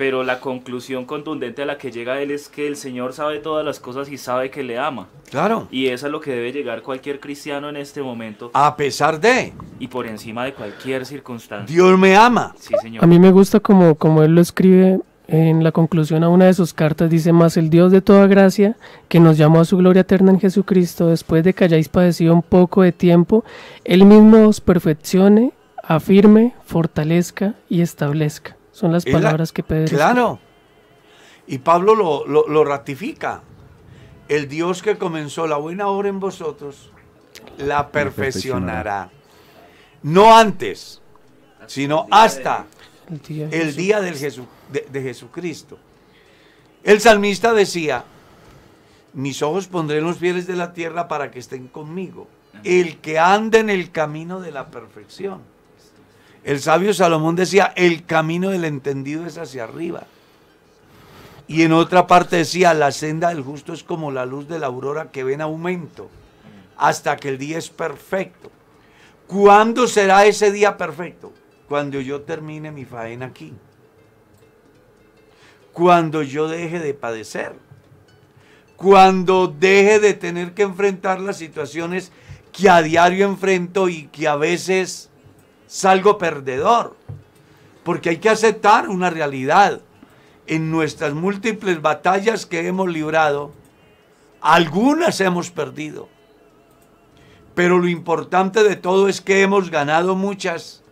[0.00, 3.66] Pero la conclusión contundente a la que llega él es que el Señor sabe todas
[3.66, 5.08] las cosas y sabe que le ama.
[5.28, 5.68] Claro.
[5.70, 9.52] Y eso es lo que debe llegar cualquier cristiano en este momento A pesar de,
[9.78, 11.70] y por encima de cualquier circunstancia.
[11.70, 12.54] Dios me ama.
[12.58, 13.04] Sí, señor.
[13.04, 16.54] A mí me gusta como, como él lo escribe en la conclusión a una de
[16.54, 18.78] sus cartas, dice más el Dios de toda gracia,
[19.08, 22.42] que nos llamó a su gloria eterna en Jesucristo, después de que hayáis padecido un
[22.42, 23.44] poco de tiempo,
[23.84, 25.52] él mismo os perfeccione,
[25.84, 28.56] afirme, fortalezca y establezca.
[28.80, 30.38] Son las Es la- palabras que Pedro Claro.
[31.46, 33.42] Y Pablo lo, lo- lo ratifica.
[34.28, 36.90] El Dios que comenzó la buena obra en vosotros,
[37.58, 39.10] la perfeccionará.
[40.02, 41.02] No antes,
[41.66, 42.64] sino hasta
[43.10, 43.76] el día de el Jesús.
[43.76, 45.78] día del Jesu- de, de Jesucristo.
[46.84, 48.04] El salmista decía,
[49.12, 52.28] mis ojos pondré en los fieles de la tierra para que estén conmigo.
[52.64, 55.42] El que anda en el camino de la perfección.
[56.44, 60.04] El sabio Salomón decía, el camino del entendido es hacia arriba.
[61.46, 64.68] Y en otra parte decía, la senda del justo es como la luz de la
[64.68, 66.08] aurora que ve en aumento,
[66.76, 68.50] hasta que el día es perfecto.
[69.26, 71.32] ¿Cuándo será ese día perfecto?
[71.68, 73.52] Cuando yo termine mi faena aquí.
[75.72, 77.52] Cuando yo deje de padecer.
[78.76, 82.12] Cuando deje de tener que enfrentar las situaciones
[82.52, 85.09] que a diario enfrento y que a veces
[85.70, 86.96] salgo perdedor.
[87.84, 89.80] Porque hay que aceptar una realidad.
[90.46, 93.52] En nuestras múltiples batallas que hemos librado,
[94.40, 96.08] algunas hemos perdido.
[97.54, 100.82] Pero lo importante de todo es que hemos ganado muchas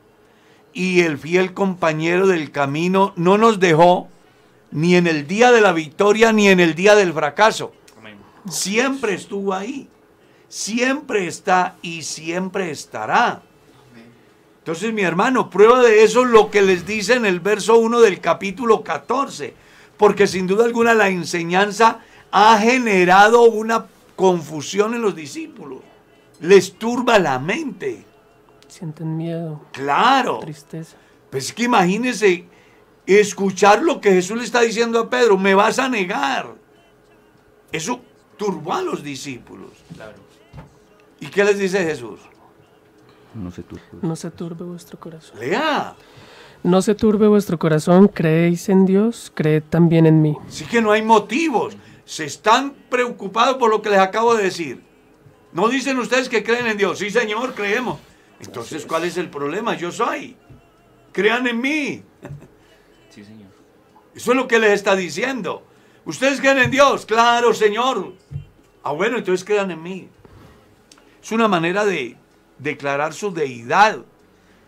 [0.73, 4.09] y el fiel compañero del camino no nos dejó
[4.71, 7.73] ni en el día de la victoria ni en el día del fracaso.
[8.49, 9.89] Siempre estuvo ahí,
[10.49, 13.43] siempre está y siempre estará.
[14.69, 18.21] Entonces, mi hermano, prueba de eso lo que les dice en el verso 1 del
[18.21, 19.55] capítulo 14,
[19.97, 22.01] porque sin duda alguna la enseñanza
[22.31, 25.79] ha generado una confusión en los discípulos.
[26.41, 28.05] Les turba la mente.
[28.69, 30.41] Sienten miedo, Claro.
[30.41, 30.99] tristeza.
[31.31, 32.45] Pues que imagínense
[33.07, 36.47] escuchar lo que Jesús le está diciendo a Pedro, me vas a negar.
[37.73, 38.03] Eso
[38.37, 39.71] turbó a los discípulos.
[41.21, 42.21] ¿Y qué les dice Jesús?
[43.35, 43.83] No se turbe.
[44.03, 45.39] No se turbe vuestro corazón.
[45.39, 45.95] Lea.
[46.63, 50.37] No se turbe vuestro corazón, creéis en Dios, creed también en mí.
[50.49, 51.77] Sí que no hay motivos.
[52.05, 54.83] Se están preocupados por lo que les acabo de decir.
[55.53, 56.99] No dicen ustedes que creen en Dios.
[56.99, 57.99] Sí, Señor, creemos.
[58.41, 59.77] Entonces, ¿cuál es el problema?
[59.77, 60.37] Yo soy.
[61.13, 62.03] Crean en mí.
[63.11, 63.51] Sí, Señor.
[64.15, 65.63] Eso es lo que les está diciendo.
[66.05, 67.07] ¿Ustedes creen en Dios?
[67.07, 68.15] Claro, Señor.
[68.83, 70.09] Ah, bueno, entonces crean en mí.
[71.23, 72.17] Es una manera de
[72.59, 73.99] declarar su deidad,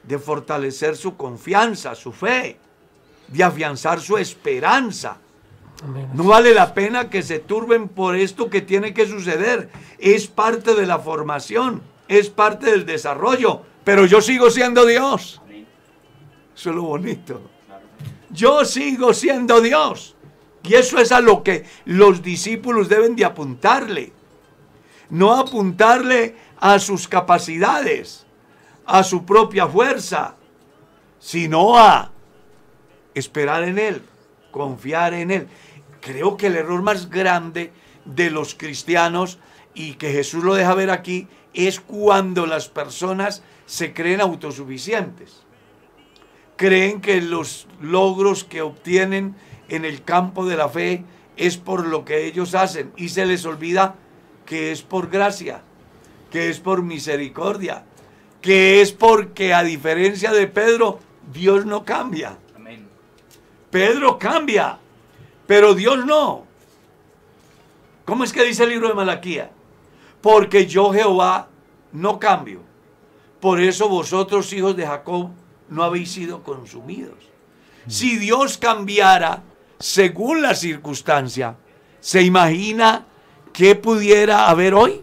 [0.03, 2.59] de fortalecer su confianza, su fe,
[3.29, 5.19] de afianzar su esperanza.
[5.83, 6.09] Amén.
[6.15, 9.71] No vale la pena que se turben por esto que tiene que suceder.
[9.99, 15.41] Es parte de la formación, es parte del desarrollo, pero yo sigo siendo Dios.
[16.55, 17.41] Eso es lo bonito.
[18.31, 20.15] Yo sigo siendo Dios.
[20.63, 24.13] Y eso es a lo que los discípulos deben de apuntarle.
[25.09, 28.27] No apuntarle a sus capacidades,
[28.87, 30.37] a su propia fuerza,
[31.19, 32.13] sino a
[33.15, 34.03] esperar en Él,
[34.51, 35.49] confiar en Él.
[36.01, 37.73] Creo que el error más grande
[38.05, 39.39] de los cristianos
[39.75, 45.43] y que Jesús lo deja ver aquí es cuando las personas se creen autosuficientes.
[46.57, 49.35] Creen que los logros que obtienen
[49.69, 51.05] en el campo de la fe
[51.37, 53.95] es por lo que ellos hacen y se les olvida
[54.45, 55.63] que es por gracia,
[56.31, 57.85] que es por misericordia,
[58.41, 61.01] que es porque a diferencia de Pedro,
[61.33, 62.39] Dios no cambia.
[62.57, 62.89] Amén.
[63.71, 64.79] Pedro cambia,
[65.47, 66.47] pero Dios no.
[68.05, 69.51] ¿Cómo es que dice el libro de Malaquía?
[70.21, 71.49] Porque yo Jehová
[71.93, 72.61] no cambio.
[73.41, 75.31] Por eso vosotros, hijos de Jacob,
[75.69, 77.15] no habéis sido consumidos.
[77.87, 79.43] Si Dios cambiara
[79.79, 81.57] según la circunstancia,
[82.01, 83.07] ¿se imagina
[83.53, 85.03] qué pudiera haber hoy?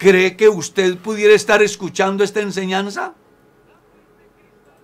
[0.00, 3.12] ¿Cree que usted pudiera estar escuchando esta enseñanza?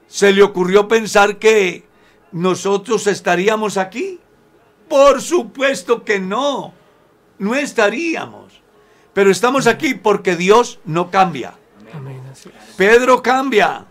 [0.06, 1.86] ¿Se le ocurrió pensar que
[2.32, 4.20] nosotros estaríamos aquí?
[4.90, 6.74] Por supuesto que no,
[7.38, 8.60] no estaríamos.
[9.14, 11.54] Pero estamos aquí porque Dios no cambia.
[12.76, 13.86] Pedro cambia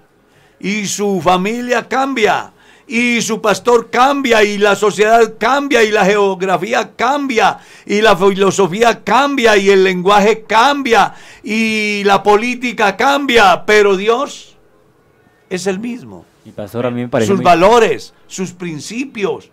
[0.60, 2.54] y su familia cambia
[2.88, 9.04] y su pastor cambia y la sociedad cambia y la geografía cambia y la filosofía
[9.04, 14.56] cambia y el lenguaje cambia y la política cambia, pero Dios
[15.50, 16.26] es el mismo.
[16.46, 19.50] Y pastor, a mí me parece Sus muy- valores, sus principios,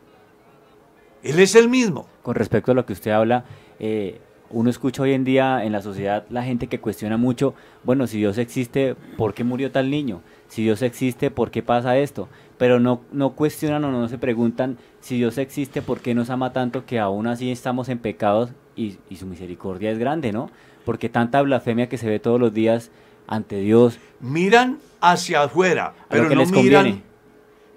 [1.23, 2.07] Él es el mismo.
[2.23, 3.45] con respecto a lo que usted habla,
[3.81, 4.21] eh,
[4.51, 7.55] uno escucha hoy en día en la sociedad la gente que cuestiona mucho,
[7.85, 10.21] bueno, si Dios existe, ¿por qué murió tal niño?
[10.53, 12.29] Si Dios existe, ¿por qué pasa esto?
[12.59, 16.53] Pero no, no cuestionan o no se preguntan si Dios existe, ¿por qué nos ama
[16.53, 20.51] tanto que aún así estamos en pecados y, y su misericordia es grande, ¿no?
[20.85, 22.91] Porque tanta blasfemia que se ve todos los días
[23.27, 27.03] ante Dios, Miran hacia afuera, pero que no les miran conviene.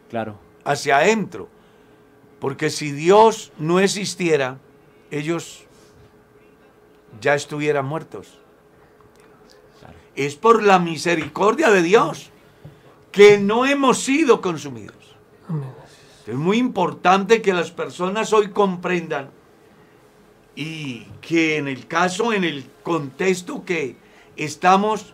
[0.10, 1.48] Claro, hacia adentro.
[2.40, 4.58] Porque si Dios no existiera,
[5.12, 5.64] ellos
[7.22, 8.38] ya estuvieran muertos.
[10.18, 12.32] Es por la misericordia de Dios
[13.16, 15.16] que no hemos sido consumidos.
[16.28, 19.30] Es muy importante que las personas hoy comprendan
[20.54, 23.96] y que en el caso, en el contexto que
[24.36, 25.14] estamos,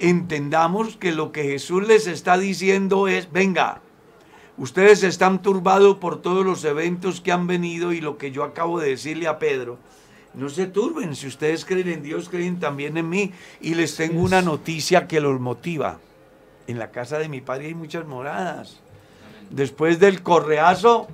[0.00, 3.80] entendamos que lo que Jesús les está diciendo es, venga,
[4.56, 8.80] ustedes están turbados por todos los eventos que han venido y lo que yo acabo
[8.80, 9.78] de decirle a Pedro.
[10.34, 13.30] No se turben, si ustedes creen en Dios, creen también en mí.
[13.60, 16.00] Y les tengo una noticia que los motiva.
[16.70, 18.78] En la casa de mi padre hay muchas moradas.
[19.50, 21.08] Después del correazo,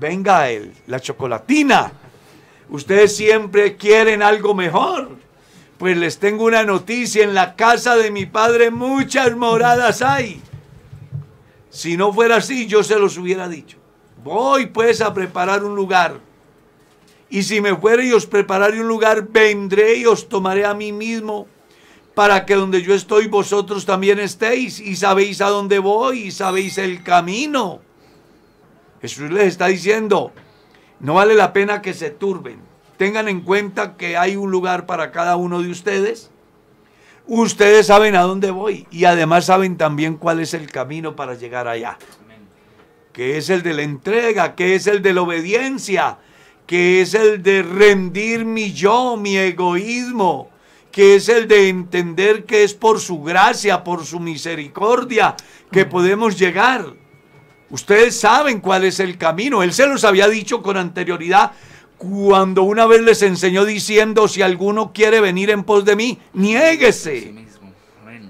[0.00, 1.92] venga él, la chocolatina.
[2.70, 5.10] Ustedes siempre quieren algo mejor.
[5.78, 10.42] Pues les tengo una noticia, en la casa de mi padre muchas moradas hay.
[11.70, 13.78] Si no fuera así, yo se los hubiera dicho.
[14.24, 16.18] Voy pues a preparar un lugar.
[17.30, 20.90] Y si me fuera y os prepararé un lugar, vendré y os tomaré a mí
[20.90, 21.46] mismo,
[22.16, 26.78] para que donde yo estoy vosotros también estéis, y sabéis a dónde voy, y sabéis
[26.78, 27.82] el camino.
[29.02, 30.32] Jesús les está diciendo,
[30.98, 32.58] no vale la pena que se turben.
[32.96, 36.30] Tengan en cuenta que hay un lugar para cada uno de ustedes.
[37.26, 41.68] Ustedes saben a dónde voy y además saben también cuál es el camino para llegar
[41.68, 41.98] allá.
[43.12, 46.16] Que es el de la entrega, que es el de la obediencia,
[46.66, 50.55] que es el de rendir mi yo, mi egoísmo,
[50.96, 55.36] que es el de entender que es por su gracia, por su misericordia,
[55.70, 56.86] que podemos llegar.
[57.68, 59.62] Ustedes saben cuál es el camino.
[59.62, 61.52] Él se los había dicho con anterioridad
[61.98, 67.44] cuando una vez les enseñó diciendo, si alguno quiere venir en pos de mí, niéguese.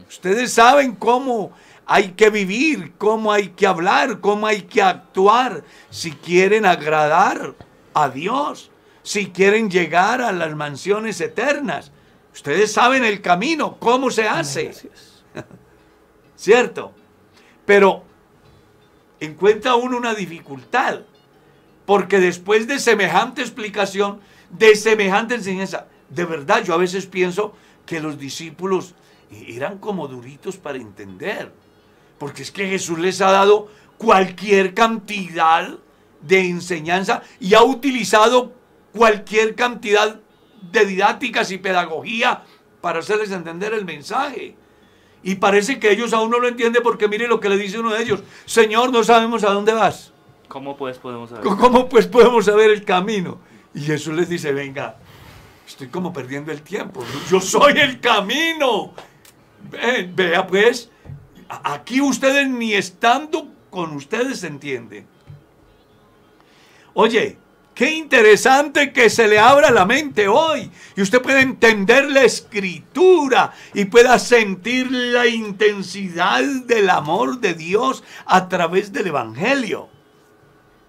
[0.08, 1.52] Ustedes saben cómo
[1.86, 7.54] hay que vivir, cómo hay que hablar, cómo hay que actuar si quieren agradar
[7.94, 8.72] a Dios,
[9.04, 11.92] si quieren llegar a las mansiones eternas.
[12.36, 14.70] Ustedes saben el camino, cómo se hace.
[16.36, 16.92] ¿Cierto?
[17.64, 18.04] Pero
[19.18, 21.00] encuentra uno una dificultad,
[21.86, 24.20] porque después de semejante explicación,
[24.50, 27.54] de semejante enseñanza, de verdad yo a veces pienso
[27.86, 28.94] que los discípulos
[29.30, 31.50] eran como duritos para entender,
[32.18, 35.78] porque es que Jesús les ha dado cualquier cantidad
[36.20, 38.52] de enseñanza y ha utilizado
[38.92, 40.20] cualquier cantidad
[40.72, 42.42] de didácticas y pedagogía
[42.80, 44.56] para hacerles entender el mensaje.
[45.22, 47.92] Y parece que ellos aún no lo entienden porque mire lo que le dice uno
[47.92, 48.22] de ellos.
[48.44, 50.12] Señor, no sabemos a dónde vas.
[50.48, 51.44] ¿Cómo pues podemos saber?
[51.58, 53.38] ¿Cómo pues podemos saber el camino?
[53.74, 54.96] Y Jesús les dice, venga,
[55.66, 57.04] estoy como perdiendo el tiempo.
[57.28, 58.94] Yo soy el camino.
[60.14, 60.90] vea pues,
[61.48, 65.06] aquí ustedes ni estando con ustedes se entienden.
[66.94, 67.36] Oye,
[67.76, 73.52] Qué interesante que se le abra la mente hoy y usted pueda entender la escritura
[73.74, 79.90] y pueda sentir la intensidad del amor de Dios a través del Evangelio.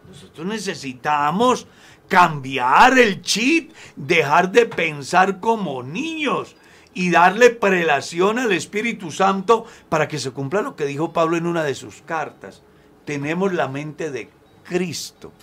[0.07, 1.67] Nosotros necesitamos
[2.07, 6.55] cambiar el chip, dejar de pensar como niños
[6.93, 11.47] y darle prelación al Espíritu Santo para que se cumpla lo que dijo Pablo en
[11.47, 12.63] una de sus cartas.
[13.03, 14.29] Tenemos la mente de
[14.63, 15.33] Cristo.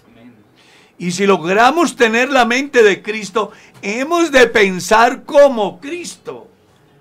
[0.99, 3.51] Y si logramos tener la mente de Cristo,
[3.83, 6.49] hemos de pensar como Cristo,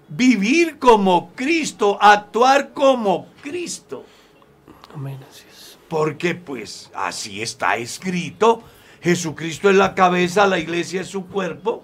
[0.09, 4.05] vivir como Cristo, actuar como Cristo.
[4.93, 5.19] Amén.
[5.87, 8.63] Porque pues así está escrito.
[9.01, 11.83] Jesucristo es la cabeza, la iglesia es su cuerpo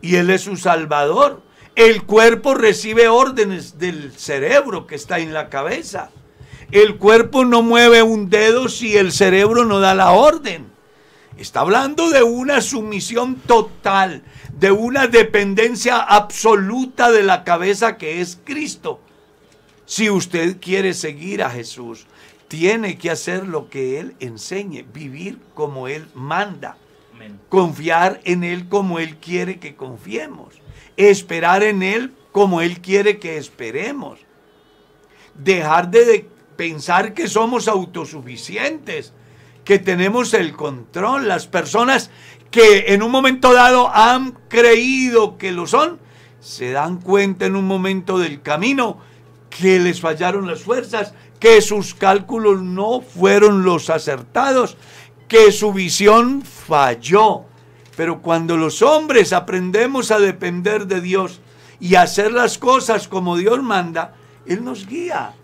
[0.00, 1.42] y Él es su salvador.
[1.74, 6.10] El cuerpo recibe órdenes del cerebro que está en la cabeza.
[6.70, 10.77] El cuerpo no mueve un dedo si el cerebro no da la orden.
[11.38, 14.24] Está hablando de una sumisión total,
[14.58, 19.00] de una dependencia absoluta de la cabeza que es Cristo.
[19.86, 22.06] Si usted quiere seguir a Jesús,
[22.48, 26.76] tiene que hacer lo que Él enseñe, vivir como Él manda,
[27.48, 30.54] confiar en Él como Él quiere que confiemos,
[30.96, 34.18] esperar en Él como Él quiere que esperemos,
[35.36, 39.12] dejar de pensar que somos autosuficientes
[39.68, 41.28] que tenemos el control.
[41.28, 42.10] Las personas
[42.50, 45.98] que en un momento dado han creído que lo son,
[46.40, 48.96] se dan cuenta en un momento del camino
[49.50, 54.78] que les fallaron las fuerzas, que sus cálculos no fueron los acertados,
[55.28, 57.42] que su visión falló.
[57.94, 61.42] Pero cuando los hombres aprendemos a depender de Dios
[61.78, 64.14] y a hacer las cosas como Dios manda,
[64.46, 65.34] Él nos guía.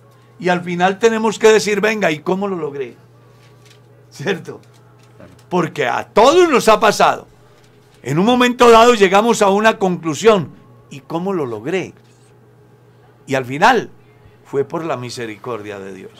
[0.41, 3.05] Y al final tenemos que decir, venga, ¿y cómo lo logré?
[4.15, 4.61] ¿Cierto?
[5.49, 7.27] Porque a todos nos ha pasado.
[8.03, 10.55] En un momento dado llegamos a una conclusión.
[10.91, 11.95] ¿Y cómo lo logré?
[13.27, 13.91] Y al final
[14.45, 16.12] fue por la misericordia de Dios.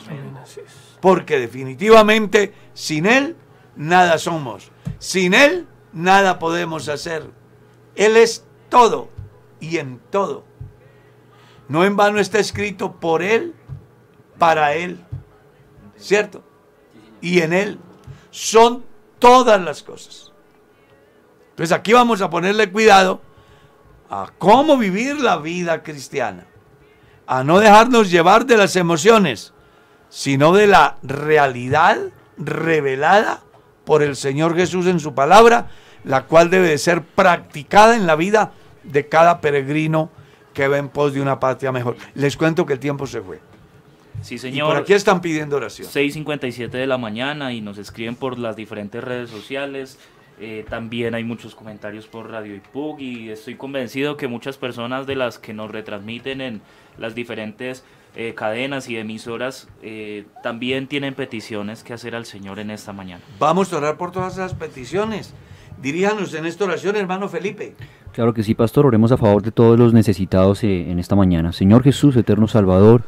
[0.99, 3.37] Porque definitivamente sin Él
[3.75, 4.71] nada somos.
[4.99, 7.29] Sin Él nada podemos hacer.
[7.95, 9.09] Él es todo
[9.59, 10.43] y en todo.
[11.69, 13.55] No en vano está escrito por Él,
[14.37, 14.99] para Él.
[15.97, 16.43] ¿Cierto?
[17.25, 17.79] Y en Él
[18.29, 18.85] son
[19.17, 20.31] todas las cosas.
[21.49, 23.19] Entonces aquí vamos a ponerle cuidado
[24.11, 26.45] a cómo vivir la vida cristiana,
[27.25, 29.53] a no dejarnos llevar de las emociones,
[30.07, 31.97] sino de la realidad
[32.37, 33.41] revelada
[33.85, 35.71] por el Señor Jesús en su palabra,
[36.03, 38.51] la cual debe de ser practicada en la vida
[38.83, 40.11] de cada peregrino
[40.53, 41.95] que va en pos de una patria mejor.
[42.13, 43.41] Les cuento que el tiempo se fue.
[44.21, 44.67] Sí, señor.
[44.67, 45.87] por aquí están pidiendo oración.
[45.87, 49.99] 6.57 de la mañana y nos escriben por las diferentes redes sociales.
[50.39, 55.15] Eh, también hay muchos comentarios por Radio IPUG y estoy convencido que muchas personas de
[55.15, 56.61] las que nos retransmiten en
[56.97, 57.85] las diferentes
[58.17, 63.23] eh, cadenas y emisoras eh, también tienen peticiones que hacer al Señor en esta mañana.
[63.39, 65.33] Vamos a orar por todas esas peticiones.
[65.81, 67.75] Diríjanos en esta oración, hermano Felipe.
[68.11, 68.85] Claro que sí, pastor.
[68.85, 71.51] Oremos a favor de todos los necesitados en esta mañana.
[71.51, 73.03] Señor Jesús, eterno Salvador.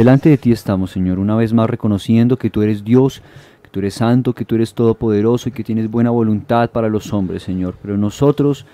[0.00, 3.20] Delante de ti estamos, Señor, una vez más reconociendo que tú eres Dios,
[3.62, 7.12] que tú eres santo, que tú eres todopoderoso y que tienes buena voluntad para los
[7.12, 7.74] hombres, Señor.
[7.82, 8.64] Pero nosotros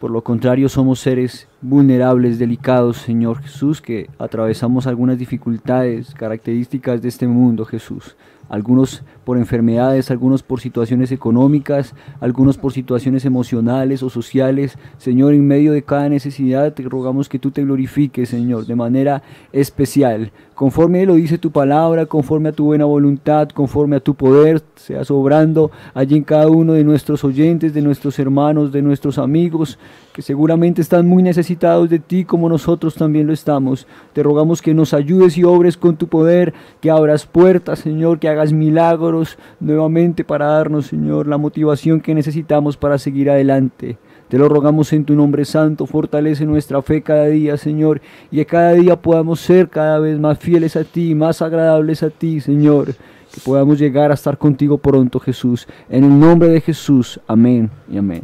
[0.00, 7.08] Por lo contrario, somos seres vulnerables, delicados, Señor Jesús, que atravesamos algunas dificultades características de
[7.10, 8.16] este mundo, Jesús
[8.50, 14.76] algunos por enfermedades, algunos por situaciones económicas, algunos por situaciones emocionales o sociales.
[14.98, 19.22] Señor, en medio de cada necesidad te rogamos que tú te glorifiques, Señor, de manera
[19.52, 24.60] especial, conforme lo dice tu palabra, conforme a tu buena voluntad, conforme a tu poder,
[24.76, 29.78] seas obrando allí en cada uno de nuestros oyentes, de nuestros hermanos, de nuestros amigos,
[30.12, 33.86] que seguramente están muy necesitados de ti como nosotros también lo estamos.
[34.12, 36.52] Te rogamos que nos ayudes y obres con tu poder,
[36.82, 42.76] que abras puertas, Señor, que hagas milagros nuevamente para darnos, Señor, la motivación que necesitamos
[42.76, 43.96] para seguir adelante.
[44.30, 48.00] Te lo rogamos en tu nombre santo, fortalece nuestra fe cada día, Señor,
[48.30, 52.10] y que cada día podamos ser cada vez más fieles a ti, más agradables a
[52.10, 55.66] ti, Señor, que podamos llegar a estar contigo pronto, Jesús.
[55.88, 58.22] En el nombre de Jesús, amén y amén.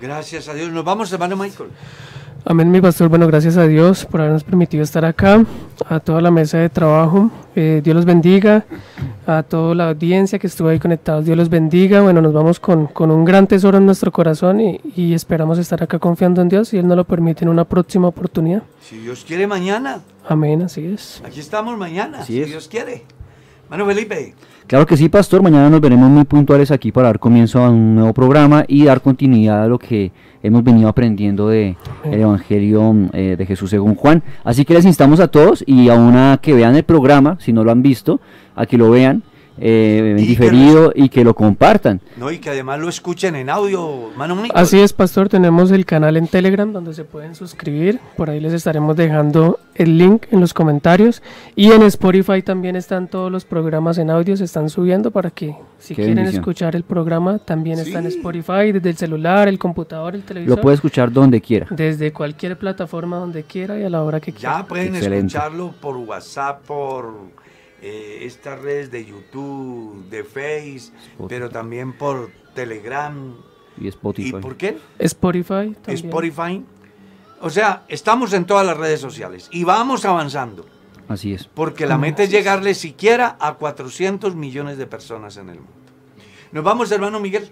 [0.00, 0.70] Gracias a Dios.
[0.70, 1.68] Nos vamos, hermano Michael.
[2.44, 3.08] Amén, mi pastor.
[3.08, 5.44] Bueno, gracias a Dios por habernos permitido estar acá,
[5.86, 7.30] a toda la mesa de trabajo.
[7.54, 8.64] Eh, Dios los bendiga,
[9.26, 11.26] a toda la audiencia que estuvo ahí conectados.
[11.26, 12.00] Dios los bendiga.
[12.00, 15.82] Bueno, nos vamos con, con un gran tesoro en nuestro corazón y, y, esperamos estar
[15.82, 18.62] acá confiando en Dios y Él nos lo permite en una próxima oportunidad.
[18.80, 20.00] Si Dios quiere, mañana.
[20.26, 21.22] Amén, así es.
[21.26, 23.04] Aquí estamos mañana, si Dios quiere.
[23.64, 24.34] Hermano Felipe.
[24.66, 25.42] Claro que sí, pastor.
[25.42, 29.00] Mañana nos veremos muy puntuales aquí para dar comienzo a un nuevo programa y dar
[29.00, 30.10] continuidad a lo que
[30.42, 34.22] hemos venido aprendiendo de el Evangelio eh, de Jesús según Juan.
[34.44, 37.64] Así que les instamos a todos y a una que vean el programa, si no
[37.64, 38.20] lo han visto,
[38.54, 39.22] a que lo vean
[39.58, 42.00] eh, y diferido y que lo compartan.
[42.16, 46.16] No, y que además lo escuchen en audio, mano Así es, pastor, tenemos el canal
[46.16, 50.54] en Telegram donde se pueden suscribir, por ahí les estaremos dejando el link en los
[50.54, 51.22] comentarios
[51.56, 55.54] y en Spotify también están todos los programas en audio, se están subiendo para que
[55.78, 60.22] si quieren escuchar el programa también está en Spotify, desde el celular, el computador, el
[60.22, 60.56] televisor.
[60.56, 61.66] Lo puede escuchar donde quiera.
[61.70, 64.58] Desde cualquier plataforma donde quiera y a la hora que quiera.
[64.58, 67.14] Ya pueden escucharlo por WhatsApp, por
[67.82, 70.92] eh, estas redes de YouTube, de Face,
[71.28, 73.34] pero también por Telegram.
[73.80, 74.28] Y Spotify.
[74.28, 74.78] ¿Y por qué?
[74.98, 75.74] Spotify.
[75.82, 76.06] También.
[76.06, 76.64] Spotify.
[77.40, 80.66] O sea, estamos en todas las redes sociales y vamos avanzando.
[81.08, 81.46] Así es.
[81.46, 85.72] Porque la meta es llegarle siquiera a 400 millones de personas en el mundo.
[86.52, 87.48] Nos vamos, hermano Miguel.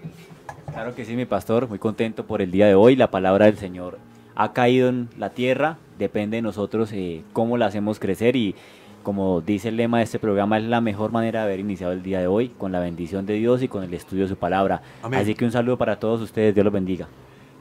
[0.71, 1.67] Claro que sí, mi pastor.
[1.67, 2.95] Muy contento por el día de hoy.
[2.95, 3.97] La palabra del Señor
[4.35, 5.77] ha caído en la tierra.
[5.97, 8.55] Depende de nosotros eh, cómo la hacemos crecer y
[9.03, 12.03] como dice el lema de este programa, es la mejor manera de haber iniciado el
[12.03, 14.81] día de hoy, con la bendición de Dios y con el estudio de su palabra.
[15.11, 17.07] Así que un saludo para todos ustedes, Dios los bendiga.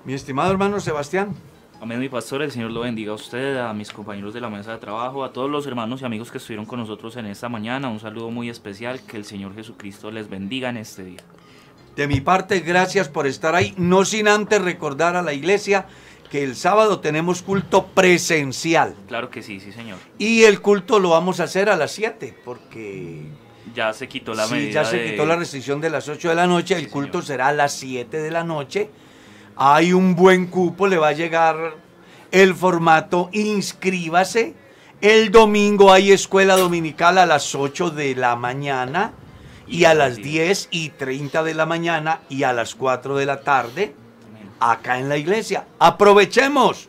[0.05, 1.34] Mi estimado hermano Sebastián.
[1.80, 4.72] Amén, mi pastor, el Señor lo bendiga a usted, a mis compañeros de la mesa
[4.72, 7.89] de trabajo, a todos los hermanos y amigos que estuvieron con nosotros en esta mañana.
[7.89, 11.20] Un saludo muy especial, que el Señor Jesucristo les bendiga en este día.
[11.95, 15.86] De mi parte, gracias por estar ahí, no sin antes recordar a la iglesia
[16.31, 18.95] que el sábado tenemos culto presencial.
[19.07, 19.99] Claro que sí, sí, señor.
[20.18, 23.22] Y el culto lo vamos a hacer a las 7, porque...
[23.74, 26.47] Ya se quitó la sí, ya se quitó la restricción de las 8 de la
[26.47, 28.91] noche, el culto será a las 7 de la noche.
[29.57, 31.74] Hay un buen cupo, le va a llegar
[32.31, 34.55] el formato, inscríbase.
[35.01, 39.12] El domingo hay escuela dominical a las 8 de la mañana
[39.66, 43.43] y a las 10 y 30 de la mañana y a las 4 de la
[43.43, 43.95] tarde
[44.61, 45.67] acá en la iglesia.
[45.79, 46.89] Aprovechemos.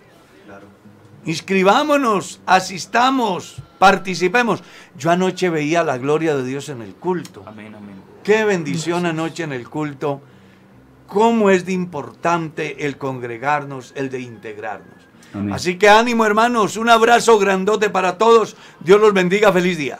[1.26, 4.64] Inscribámonos, asistamos, participemos.
[4.98, 7.44] Yo anoche veía la gloria de Dios en el culto.
[7.46, 8.02] Amén, amén.
[8.24, 10.22] Qué bendición anoche en el culto.
[11.08, 15.00] Cómo es de importante el congregarnos, el de integrarnos.
[15.52, 18.56] Así que ánimo hermanos, un abrazo grandote para todos.
[18.80, 20.00] Dios los bendiga, feliz día.